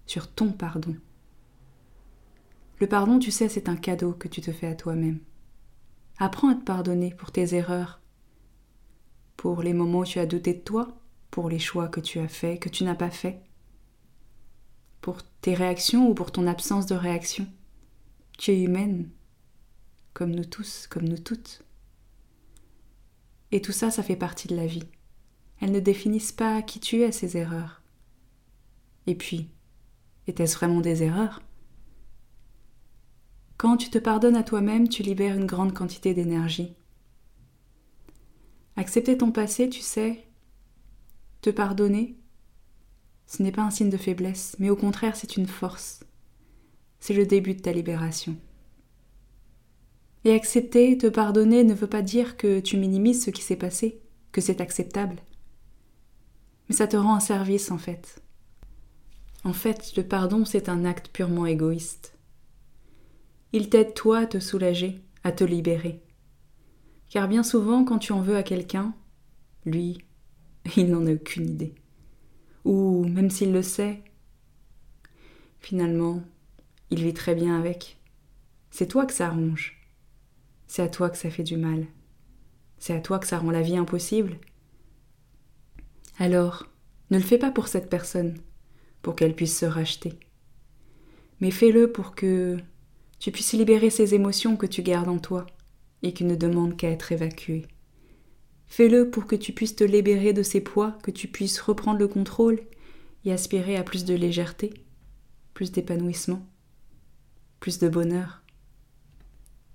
sur 0.06 0.26
ton 0.26 0.50
pardon. 0.50 0.96
Le 2.80 2.88
pardon, 2.88 3.20
tu 3.20 3.30
sais, 3.30 3.48
c'est 3.48 3.68
un 3.68 3.76
cadeau 3.76 4.10
que 4.10 4.26
tu 4.26 4.40
te 4.40 4.50
fais 4.50 4.66
à 4.66 4.74
toi-même. 4.74 5.20
Apprends 6.18 6.48
à 6.48 6.56
te 6.56 6.64
pardonner 6.64 7.14
pour 7.14 7.30
tes 7.30 7.54
erreurs, 7.54 8.00
pour 9.36 9.62
les 9.62 9.72
moments 9.72 10.00
où 10.00 10.04
tu 10.04 10.18
as 10.18 10.26
douté 10.26 10.52
de 10.52 10.62
toi, 10.62 11.00
pour 11.30 11.48
les 11.48 11.60
choix 11.60 11.86
que 11.86 12.00
tu 12.00 12.18
as 12.18 12.26
faits, 12.26 12.58
que 12.58 12.68
tu 12.68 12.82
n'as 12.82 12.96
pas 12.96 13.10
faits, 13.10 13.40
pour 15.00 15.22
tes 15.42 15.54
réactions 15.54 16.08
ou 16.08 16.14
pour 16.14 16.32
ton 16.32 16.48
absence 16.48 16.86
de 16.86 16.96
réaction. 16.96 17.46
Tu 18.38 18.50
es 18.50 18.62
humaine, 18.62 19.10
comme 20.12 20.34
nous 20.34 20.44
tous, 20.44 20.86
comme 20.86 21.08
nous 21.08 21.18
toutes. 21.18 21.64
Et 23.52 23.60
tout 23.60 23.72
ça, 23.72 23.90
ça 23.90 24.02
fait 24.02 24.16
partie 24.16 24.48
de 24.48 24.56
la 24.56 24.66
vie. 24.66 24.88
Elles 25.60 25.72
ne 25.72 25.80
définissent 25.80 26.32
pas 26.32 26.62
qui 26.62 26.80
tu 26.80 27.02
es, 27.02 27.12
ces 27.12 27.36
erreurs. 27.36 27.82
Et 29.06 29.14
puis, 29.14 29.48
était-ce 30.26 30.56
vraiment 30.56 30.80
des 30.80 31.02
erreurs? 31.02 31.42
Quand 33.56 33.76
tu 33.76 33.90
te 33.90 33.98
pardonnes 33.98 34.36
à 34.36 34.42
toi-même, 34.42 34.88
tu 34.88 35.02
libères 35.02 35.36
une 35.36 35.46
grande 35.46 35.72
quantité 35.72 36.12
d'énergie. 36.12 36.74
Accepter 38.76 39.16
ton 39.16 39.30
passé, 39.30 39.68
tu 39.68 39.80
sais, 39.80 40.26
te 41.40 41.50
pardonner, 41.50 42.18
ce 43.26 43.42
n'est 43.42 43.52
pas 43.52 43.62
un 43.62 43.70
signe 43.70 43.90
de 43.90 43.96
faiblesse, 43.96 44.56
mais 44.58 44.70
au 44.70 44.76
contraire, 44.76 45.16
c'est 45.16 45.36
une 45.36 45.46
force. 45.46 46.04
C'est 47.04 47.12
le 47.12 47.26
début 47.26 47.52
de 47.52 47.60
ta 47.60 47.72
libération. 47.72 48.34
Et 50.24 50.32
accepter, 50.32 50.96
te 50.96 51.06
pardonner 51.06 51.62
ne 51.62 51.74
veut 51.74 51.86
pas 51.86 52.00
dire 52.00 52.38
que 52.38 52.60
tu 52.60 52.78
minimises 52.78 53.22
ce 53.22 53.30
qui 53.30 53.42
s'est 53.42 53.56
passé, 53.56 54.00
que 54.32 54.40
c'est 54.40 54.62
acceptable 54.62 55.16
mais 56.68 56.74
ça 56.74 56.86
te 56.86 56.96
rend 56.96 57.14
un 57.14 57.20
service 57.20 57.70
en 57.70 57.78
fait. 57.78 58.22
En 59.44 59.52
fait, 59.52 59.94
le 59.96 60.02
pardon, 60.02 60.44
c'est 60.44 60.68
un 60.68 60.84
acte 60.84 61.08
purement 61.08 61.46
égoïste. 61.46 62.16
Il 63.52 63.68
t'aide 63.68 63.94
toi 63.94 64.20
à 64.20 64.26
te 64.26 64.40
soulager, 64.40 65.00
à 65.22 65.32
te 65.32 65.44
libérer. 65.44 66.00
Car 67.10 67.28
bien 67.28 67.42
souvent, 67.42 67.84
quand 67.84 67.98
tu 67.98 68.12
en 68.12 68.20
veux 68.20 68.36
à 68.36 68.42
quelqu'un, 68.42 68.94
lui, 69.66 69.98
il 70.76 70.90
n'en 70.90 71.06
a 71.06 71.12
aucune 71.12 71.50
idée. 71.50 71.74
Ou 72.64 73.04
même 73.04 73.30
s'il 73.30 73.52
le 73.52 73.62
sait, 73.62 74.02
finalement, 75.60 76.22
il 76.94 77.02
vit 77.02 77.14
très 77.14 77.34
bien 77.34 77.58
avec. 77.58 77.98
C'est 78.70 78.86
toi 78.86 79.04
que 79.04 79.12
ça 79.12 79.28
ronge. 79.28 79.78
C'est 80.66 80.82
à 80.82 80.88
toi 80.88 81.10
que 81.10 81.18
ça 81.18 81.30
fait 81.30 81.42
du 81.42 81.56
mal. 81.56 81.86
C'est 82.78 82.94
à 82.94 83.00
toi 83.00 83.18
que 83.18 83.26
ça 83.26 83.38
rend 83.38 83.50
la 83.50 83.62
vie 83.62 83.76
impossible 83.76 84.38
alors, 86.18 86.68
ne 87.10 87.18
le 87.18 87.24
fais 87.24 87.38
pas 87.38 87.50
pour 87.50 87.66
cette 87.66 87.90
personne, 87.90 88.38
pour 89.02 89.16
qu'elle 89.16 89.34
puisse 89.34 89.58
se 89.58 89.66
racheter. 89.66 90.14
Mais 91.40 91.50
fais-le 91.50 91.90
pour 91.90 92.14
que 92.14 92.56
tu 93.18 93.32
puisses 93.32 93.52
libérer 93.52 93.90
ces 93.90 94.14
émotions 94.14 94.56
que 94.56 94.66
tu 94.66 94.82
gardes 94.82 95.08
en 95.08 95.18
toi 95.18 95.46
et 96.02 96.12
qui 96.12 96.24
ne 96.24 96.36
demandent 96.36 96.76
qu'à 96.76 96.90
être 96.90 97.10
évacuées. 97.10 97.66
Fais-le 98.68 99.10
pour 99.10 99.26
que 99.26 99.36
tu 99.36 99.52
puisses 99.52 99.76
te 99.76 99.84
libérer 99.84 100.32
de 100.32 100.42
ces 100.42 100.60
poids, 100.60 100.96
que 101.02 101.10
tu 101.10 101.26
puisses 101.26 101.60
reprendre 101.60 101.98
le 101.98 102.08
contrôle 102.08 102.60
et 103.24 103.32
aspirer 103.32 103.76
à 103.76 103.82
plus 103.82 104.04
de 104.04 104.14
légèreté, 104.14 104.72
plus 105.52 105.72
d'épanouissement, 105.72 106.46
de 107.64 107.88
bonheur. 107.88 108.42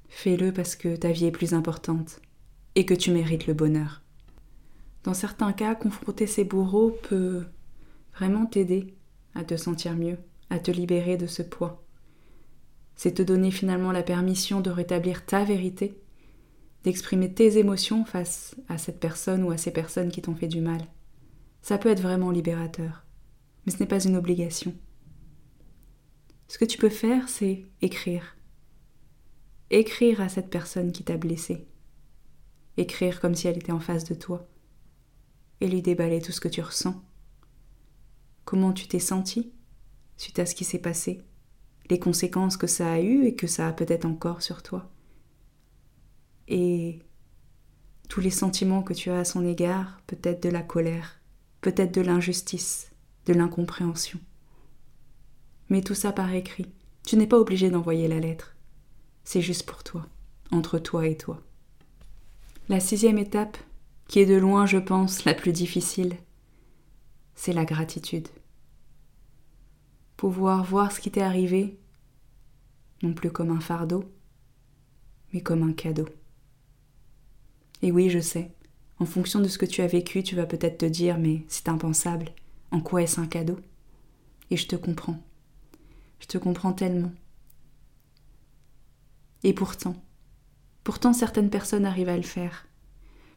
Fais-le 0.10 0.54
parce 0.54 0.76
que 0.76 0.96
ta 0.96 1.12
vie 1.12 1.26
est 1.26 1.32
plus 1.32 1.54
importante 1.54 2.22
et 2.76 2.86
que 2.86 2.94
tu 2.94 3.12
mérites 3.12 3.48
le 3.48 3.56
bonheur. 3.56 4.04
Dans 5.04 5.16
certains 5.16 5.54
cas, 5.54 5.74
confronter 5.74 6.28
ces 6.28 6.44
bourreaux 6.44 6.92
peut 7.10 7.46
vraiment 8.14 8.46
t'aider 8.46 8.94
à 9.34 9.44
te 9.44 9.58
sentir 9.58 9.96
mieux, 9.96 10.18
à 10.52 10.60
te 10.60 10.70
libérer 10.70 11.18
de 11.18 11.26
ce 11.26 11.42
poids. 11.42 11.84
C'est 12.96 13.14
te 13.14 13.24
donner 13.24 13.50
finalement 13.50 13.92
la 13.92 14.04
permission 14.04 14.62
de 14.62 14.70
rétablir 14.70 15.26
ta 15.26 15.44
vérité, 15.44 16.00
d'exprimer 16.84 17.34
tes 17.34 17.58
émotions 17.58 18.06
face 18.06 18.56
à 18.68 18.78
cette 18.78 19.00
personne 19.00 19.44
ou 19.44 19.52
à 19.52 19.58
ces 19.58 19.72
personnes 19.72 20.12
qui 20.12 20.22
t'ont 20.22 20.36
fait 20.36 20.48
du 20.48 20.62
mal. 20.62 20.82
Ça 21.64 21.80
peut 21.80 21.90
être 21.90 22.04
vraiment 22.04 22.30
libérateur, 22.30 23.04
mais 23.66 23.72
ce 23.72 23.80
n'est 23.80 23.88
pas 23.88 24.04
une 24.04 24.16
obligation. 24.16 24.76
Ce 26.50 26.58
que 26.58 26.66
tu 26.66 26.78
peux 26.78 26.90
faire, 26.90 27.30
c'est 27.30 27.66
écrire. 27.82 28.36
Écrire 29.70 30.20
à 30.20 30.28
cette 30.28 30.50
personne 30.50 30.92
qui 30.92 31.06
t'a 31.06 31.16
blessé. 31.16 31.66
Écrire 32.76 33.22
comme 33.22 33.36
si 33.36 33.48
elle 33.48 33.58
était 33.58 33.72
en 33.72 33.80
face 33.80 34.04
de 34.04 34.16
toi 34.16 34.50
et 35.62 35.68
lui 35.68 35.82
déballer 35.82 36.22
tout 36.22 36.34
ce 36.34 36.42
que 36.42 36.50
tu 36.50 36.62
ressens. 36.62 37.02
Comment 38.44 38.74
tu 38.74 38.88
t'es 38.88 39.00
senti 39.00 39.54
suite 40.18 40.40
à 40.40 40.46
ce 40.46 40.56
qui 40.56 40.66
s'est 40.66 40.80
passé, 40.80 41.22
les 41.90 42.00
conséquences 42.00 42.58
que 42.58 42.68
ça 42.68 42.92
a 42.92 43.00
eues 43.00 43.24
et 43.26 43.36
que 43.36 43.48
ça 43.48 43.70
a 43.70 43.72
peut-être 43.72 44.04
encore 44.04 44.42
sur 44.42 44.62
toi, 44.62 44.92
et 46.50 47.00
tous 48.10 48.22
les 48.22 48.32
sentiments 48.32 48.82
que 48.82 48.94
tu 48.94 49.12
as 49.12 49.20
à 49.20 49.24
son 49.24 49.46
égard, 49.46 50.02
peut-être 50.08 50.42
de 50.42 50.50
la 50.50 50.64
colère, 50.64 51.22
peut-être 51.62 51.94
de 51.94 52.02
l'injustice, 52.02 52.92
de 53.28 53.34
l'incompréhension. 53.34 54.20
Mets 55.70 55.82
tout 55.82 55.96
ça 55.96 56.12
par 56.12 56.34
écrit. 56.34 56.72
Tu 57.06 57.16
n'es 57.16 57.28
pas 57.28 57.40
obligé 57.40 57.70
d'envoyer 57.70 58.08
la 58.08 58.20
lettre. 58.20 58.56
C'est 59.24 59.42
juste 59.42 59.66
pour 59.66 59.84
toi, 59.84 60.08
entre 60.52 60.80
toi 60.80 61.08
et 61.08 61.18
toi. 61.18 61.42
La 62.68 62.80
sixième 62.80 63.18
étape, 63.18 63.58
qui 64.08 64.20
est 64.20 64.26
de 64.26 64.36
loin, 64.36 64.66
je 64.66 64.78
pense, 64.78 65.26
la 65.26 65.36
plus 65.36 65.52
difficile, 65.52 66.16
c'est 67.36 67.54
la 67.54 67.66
gratitude. 67.66 68.28
Pouvoir 70.18 70.64
voir 70.64 70.92
ce 70.92 71.00
qui 71.00 71.12
t'est 71.12 71.22
arrivé, 71.22 71.80
non 73.04 73.14
plus 73.14 73.32
comme 73.32 73.52
un 73.52 73.60
fardeau, 73.60 74.04
mais 75.32 75.42
comme 75.42 75.64
un 75.64 75.74
cadeau. 75.74 76.08
Et 77.82 77.92
oui, 77.92 78.10
je 78.10 78.20
sais, 78.20 78.52
en 78.98 79.06
fonction 79.06 79.40
de 79.40 79.48
ce 79.48 79.58
que 79.58 79.66
tu 79.66 79.82
as 79.82 79.88
vécu, 79.88 80.24
tu 80.24 80.36
vas 80.36 80.46
peut-être 80.46 80.80
te 80.80 80.86
dire, 80.86 81.18
mais 81.18 81.46
c'est 81.48 81.70
impensable, 81.70 82.32
en 82.72 82.82
quoi 82.82 83.04
est-ce 83.04 83.20
un 83.20 83.28
cadeau? 83.28 83.60
Et 84.52 84.58
je 84.58 84.68
te 84.68 84.76
comprends. 84.76 85.20
Je 86.20 86.28
te 86.28 86.38
comprends 86.38 86.74
tellement. 86.74 87.12
Et 89.44 89.54
pourtant, 89.54 89.96
pourtant 90.84 91.14
certaines 91.14 91.50
personnes 91.50 91.86
arrivent 91.86 92.10
à 92.10 92.18
le 92.18 92.24
faire. 92.24 92.68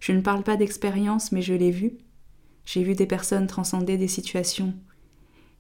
Je 0.01 0.13
ne 0.13 0.21
parle 0.21 0.43
pas 0.43 0.57
d'expérience, 0.57 1.31
mais 1.31 1.43
je 1.43 1.55
l'ai 1.55 1.71
vu. 1.71 1.93
J'ai 2.65 2.83
vu 2.83 2.95
des 2.95 3.07
personnes 3.07 3.47
transcender 3.47 3.97
des 3.97 4.09
situations 4.09 4.75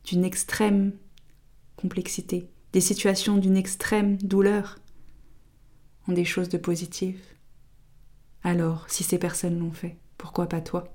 d'une 0.04 0.24
extrême 0.24 0.92
complexité, 1.76 2.50
des 2.72 2.80
situations 2.80 3.38
d'une 3.38 3.56
extrême 3.56 4.16
douleur, 4.16 4.78
en 6.08 6.12
des 6.12 6.24
choses 6.24 6.48
de 6.48 6.58
positives. 6.58 7.22
Alors, 8.42 8.86
si 8.88 9.04
ces 9.04 9.18
personnes 9.18 9.58
l'ont 9.58 9.72
fait, 9.72 9.96
pourquoi 10.18 10.48
pas 10.48 10.60
toi? 10.60 10.92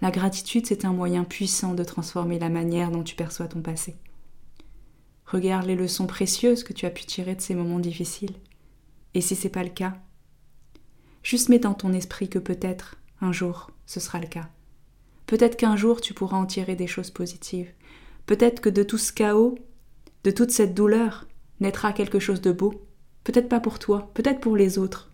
La 0.00 0.10
gratitude, 0.10 0.66
c'est 0.66 0.84
un 0.84 0.92
moyen 0.92 1.24
puissant 1.24 1.74
de 1.74 1.82
transformer 1.82 2.38
la 2.38 2.48
manière 2.48 2.90
dont 2.90 3.02
tu 3.02 3.16
perçois 3.16 3.48
ton 3.48 3.62
passé. 3.62 3.96
Regarde 5.26 5.66
les 5.66 5.74
leçons 5.74 6.06
précieuses 6.06 6.64
que 6.64 6.72
tu 6.72 6.86
as 6.86 6.90
pu 6.90 7.04
tirer 7.04 7.34
de 7.34 7.40
ces 7.40 7.54
moments 7.54 7.78
difficiles. 7.78 8.34
Et 9.14 9.20
si 9.20 9.34
c'est 9.36 9.48
pas 9.48 9.64
le 9.64 9.70
cas, 9.70 9.96
juste 11.22 11.48
mets 11.48 11.58
dans 11.58 11.74
ton 11.74 11.92
esprit 11.92 12.28
que 12.28 12.38
peut-être, 12.38 12.96
un 13.20 13.32
jour, 13.32 13.70
ce 13.86 14.00
sera 14.00 14.20
le 14.20 14.26
cas. 14.26 14.48
Peut-être 15.26 15.56
qu'un 15.56 15.76
jour 15.76 16.00
tu 16.00 16.14
pourras 16.14 16.36
en 16.36 16.46
tirer 16.46 16.76
des 16.76 16.86
choses 16.86 17.10
positives. 17.10 17.72
Peut-être 18.26 18.60
que 18.60 18.68
de 18.68 18.82
tout 18.82 18.98
ce 18.98 19.12
chaos, 19.12 19.58
de 20.24 20.30
toute 20.30 20.50
cette 20.50 20.74
douleur, 20.74 21.26
naîtra 21.60 21.92
quelque 21.92 22.18
chose 22.18 22.40
de 22.40 22.52
beau. 22.52 22.86
Peut-être 23.22 23.48
pas 23.48 23.60
pour 23.60 23.78
toi, 23.78 24.10
peut-être 24.14 24.40
pour 24.40 24.56
les 24.56 24.78
autres, 24.78 25.10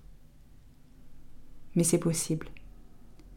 mais 1.74 1.84
c'est 1.84 1.98
possible. 1.98 2.48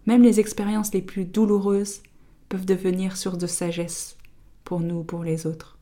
Même 0.05 0.23
les 0.23 0.39
expériences 0.39 0.93
les 0.93 1.01
plus 1.01 1.25
douloureuses 1.25 2.01
peuvent 2.49 2.65
devenir 2.65 3.17
source 3.17 3.37
de 3.37 3.47
sagesse 3.47 4.17
pour 4.63 4.79
nous 4.79 4.97
ou 4.97 5.03
pour 5.03 5.23
les 5.23 5.45
autres. 5.45 5.72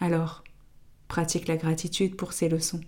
Alors, 0.00 0.42
pratique 1.08 1.46
la 1.46 1.58
gratitude 1.58 2.16
pour 2.16 2.32
ces 2.32 2.48
leçons, 2.48 2.80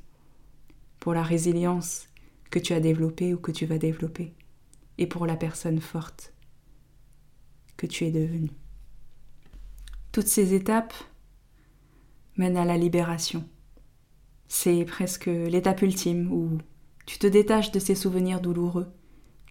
pour 0.98 1.12
la 1.12 1.22
résilience 1.22 2.09
que 2.51 2.59
tu 2.59 2.72
as 2.72 2.81
développée 2.81 3.35
ou 3.35 3.38
que 3.38 3.53
tu 3.53 3.66
vas 3.66 3.79
développer, 3.79 4.33
et 4.98 5.07
pour 5.07 5.27
la 5.27 5.37
personne 5.37 5.81
forte 5.81 6.33
que 7.77 7.87
tu 7.87 8.05
es 8.05 8.11
devenue. 8.11 8.53
Toutes 10.12 10.27
ces 10.27 10.55
étapes 10.55 10.94
mènent 12.37 12.57
à 12.57 12.64
la 12.64 12.79
libération. 12.79 13.48
C'est 14.48 14.85
presque 14.85 15.27
l'étape 15.27 15.83
ultime 15.83 16.31
où 16.33 16.59
tu 17.07 17.18
te 17.18 17.27
détaches 17.27 17.72
de 17.72 17.79
ces 17.79 17.94
souvenirs 17.94 18.40
douloureux 18.40 18.92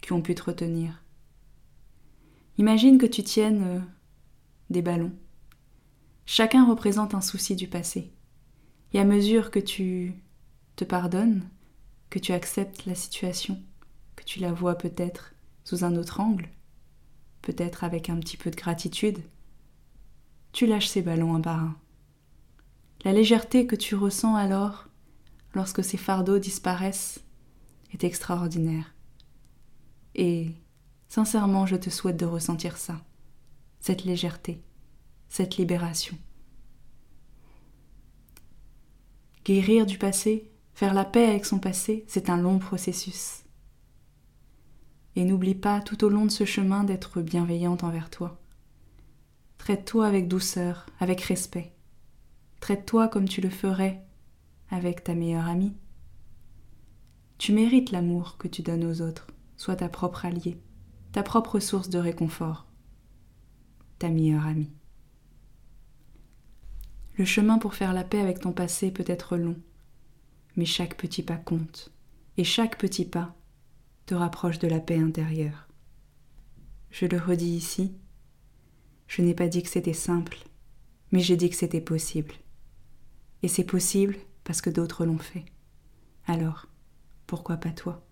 qui 0.00 0.12
ont 0.12 0.22
pu 0.22 0.34
te 0.34 0.44
retenir. 0.44 1.02
Imagine 2.58 2.98
que 2.98 3.06
tu 3.06 3.22
tiennes 3.22 3.62
euh, 3.62 3.80
des 4.70 4.82
ballons. 4.82 5.12
Chacun 6.26 6.64
représente 6.66 7.14
un 7.14 7.20
souci 7.20 7.56
du 7.56 7.68
passé. 7.68 8.12
Et 8.92 9.00
à 9.00 9.04
mesure 9.04 9.50
que 9.50 9.58
tu 9.58 10.14
te 10.76 10.84
pardonnes, 10.84 11.48
que 12.10 12.18
tu 12.18 12.32
acceptes 12.32 12.86
la 12.86 12.94
situation, 12.94 13.60
que 14.16 14.24
tu 14.24 14.40
la 14.40 14.52
vois 14.52 14.76
peut-être 14.76 15.34
sous 15.64 15.84
un 15.84 15.96
autre 15.96 16.20
angle, 16.20 16.50
peut-être 17.40 17.84
avec 17.84 18.10
un 18.10 18.18
petit 18.18 18.36
peu 18.36 18.50
de 18.50 18.56
gratitude, 18.56 19.18
tu 20.52 20.66
lâches 20.66 20.88
ces 20.88 21.02
ballons 21.02 21.34
un 21.34 21.40
par 21.40 21.58
un. 21.58 21.76
La 23.04 23.12
légèreté 23.12 23.66
que 23.66 23.76
tu 23.76 23.94
ressens 23.94 24.36
alors, 24.36 24.88
lorsque 25.54 25.82
ces 25.82 25.96
fardeaux 25.96 26.38
disparaissent, 26.38 27.24
est 27.92 28.04
extraordinaire. 28.04 28.94
Et 30.14 30.52
sincèrement, 31.08 31.66
je 31.66 31.76
te 31.76 31.90
souhaite 31.90 32.18
de 32.18 32.26
ressentir 32.26 32.76
ça, 32.76 33.00
cette 33.80 34.04
légèreté, 34.04 34.62
cette 35.32 35.56
libération. 35.56 36.18
Guérir 39.46 39.86
du 39.86 39.96
passé, 39.96 40.52
faire 40.74 40.92
la 40.92 41.06
paix 41.06 41.24
avec 41.24 41.46
son 41.46 41.58
passé, 41.58 42.04
c'est 42.06 42.28
un 42.28 42.36
long 42.36 42.58
processus. 42.58 43.44
Et 45.16 45.24
n'oublie 45.24 45.54
pas 45.54 45.80
tout 45.80 46.04
au 46.04 46.10
long 46.10 46.26
de 46.26 46.30
ce 46.30 46.44
chemin 46.44 46.84
d'être 46.84 47.22
bienveillante 47.22 47.82
envers 47.82 48.10
toi. 48.10 48.42
Traite-toi 49.56 50.06
avec 50.06 50.28
douceur, 50.28 50.84
avec 51.00 51.22
respect. 51.22 51.72
Traite-toi 52.60 53.08
comme 53.08 53.26
tu 53.26 53.40
le 53.40 53.48
ferais 53.48 54.04
avec 54.68 55.02
ta 55.02 55.14
meilleure 55.14 55.48
amie. 55.48 55.72
Tu 57.38 57.54
mérites 57.54 57.90
l'amour 57.90 58.36
que 58.36 58.48
tu 58.48 58.60
donnes 58.60 58.84
aux 58.84 59.00
autres. 59.00 59.28
Sois 59.56 59.76
ta 59.76 59.88
propre 59.88 60.26
alliée, 60.26 60.60
ta 61.12 61.22
propre 61.22 61.58
source 61.58 61.88
de 61.88 61.98
réconfort, 61.98 62.66
ta 63.98 64.10
meilleure 64.10 64.46
amie. 64.46 64.74
Le 67.18 67.24
chemin 67.24 67.58
pour 67.58 67.74
faire 67.74 67.92
la 67.92 68.04
paix 68.04 68.20
avec 68.20 68.40
ton 68.40 68.52
passé 68.52 68.90
peut 68.90 69.04
être 69.06 69.36
long, 69.36 69.56
mais 70.56 70.64
chaque 70.64 70.96
petit 70.96 71.22
pas 71.22 71.36
compte, 71.36 71.92
et 72.36 72.44
chaque 72.44 72.78
petit 72.78 73.04
pas 73.04 73.34
te 74.06 74.14
rapproche 74.14 74.58
de 74.58 74.68
la 74.68 74.80
paix 74.80 74.98
intérieure. 74.98 75.68
Je 76.90 77.06
le 77.06 77.18
redis 77.18 77.54
ici, 77.54 77.94
je 79.06 79.20
n'ai 79.20 79.34
pas 79.34 79.48
dit 79.48 79.62
que 79.62 79.68
c'était 79.68 79.92
simple, 79.92 80.38
mais 81.10 81.20
j'ai 81.20 81.36
dit 81.36 81.50
que 81.50 81.56
c'était 81.56 81.82
possible. 81.82 82.34
Et 83.42 83.48
c'est 83.48 83.64
possible 83.64 84.16
parce 84.44 84.62
que 84.62 84.70
d'autres 84.70 85.04
l'ont 85.04 85.18
fait. 85.18 85.44
Alors, 86.26 86.66
pourquoi 87.26 87.58
pas 87.58 87.72
toi? 87.72 88.02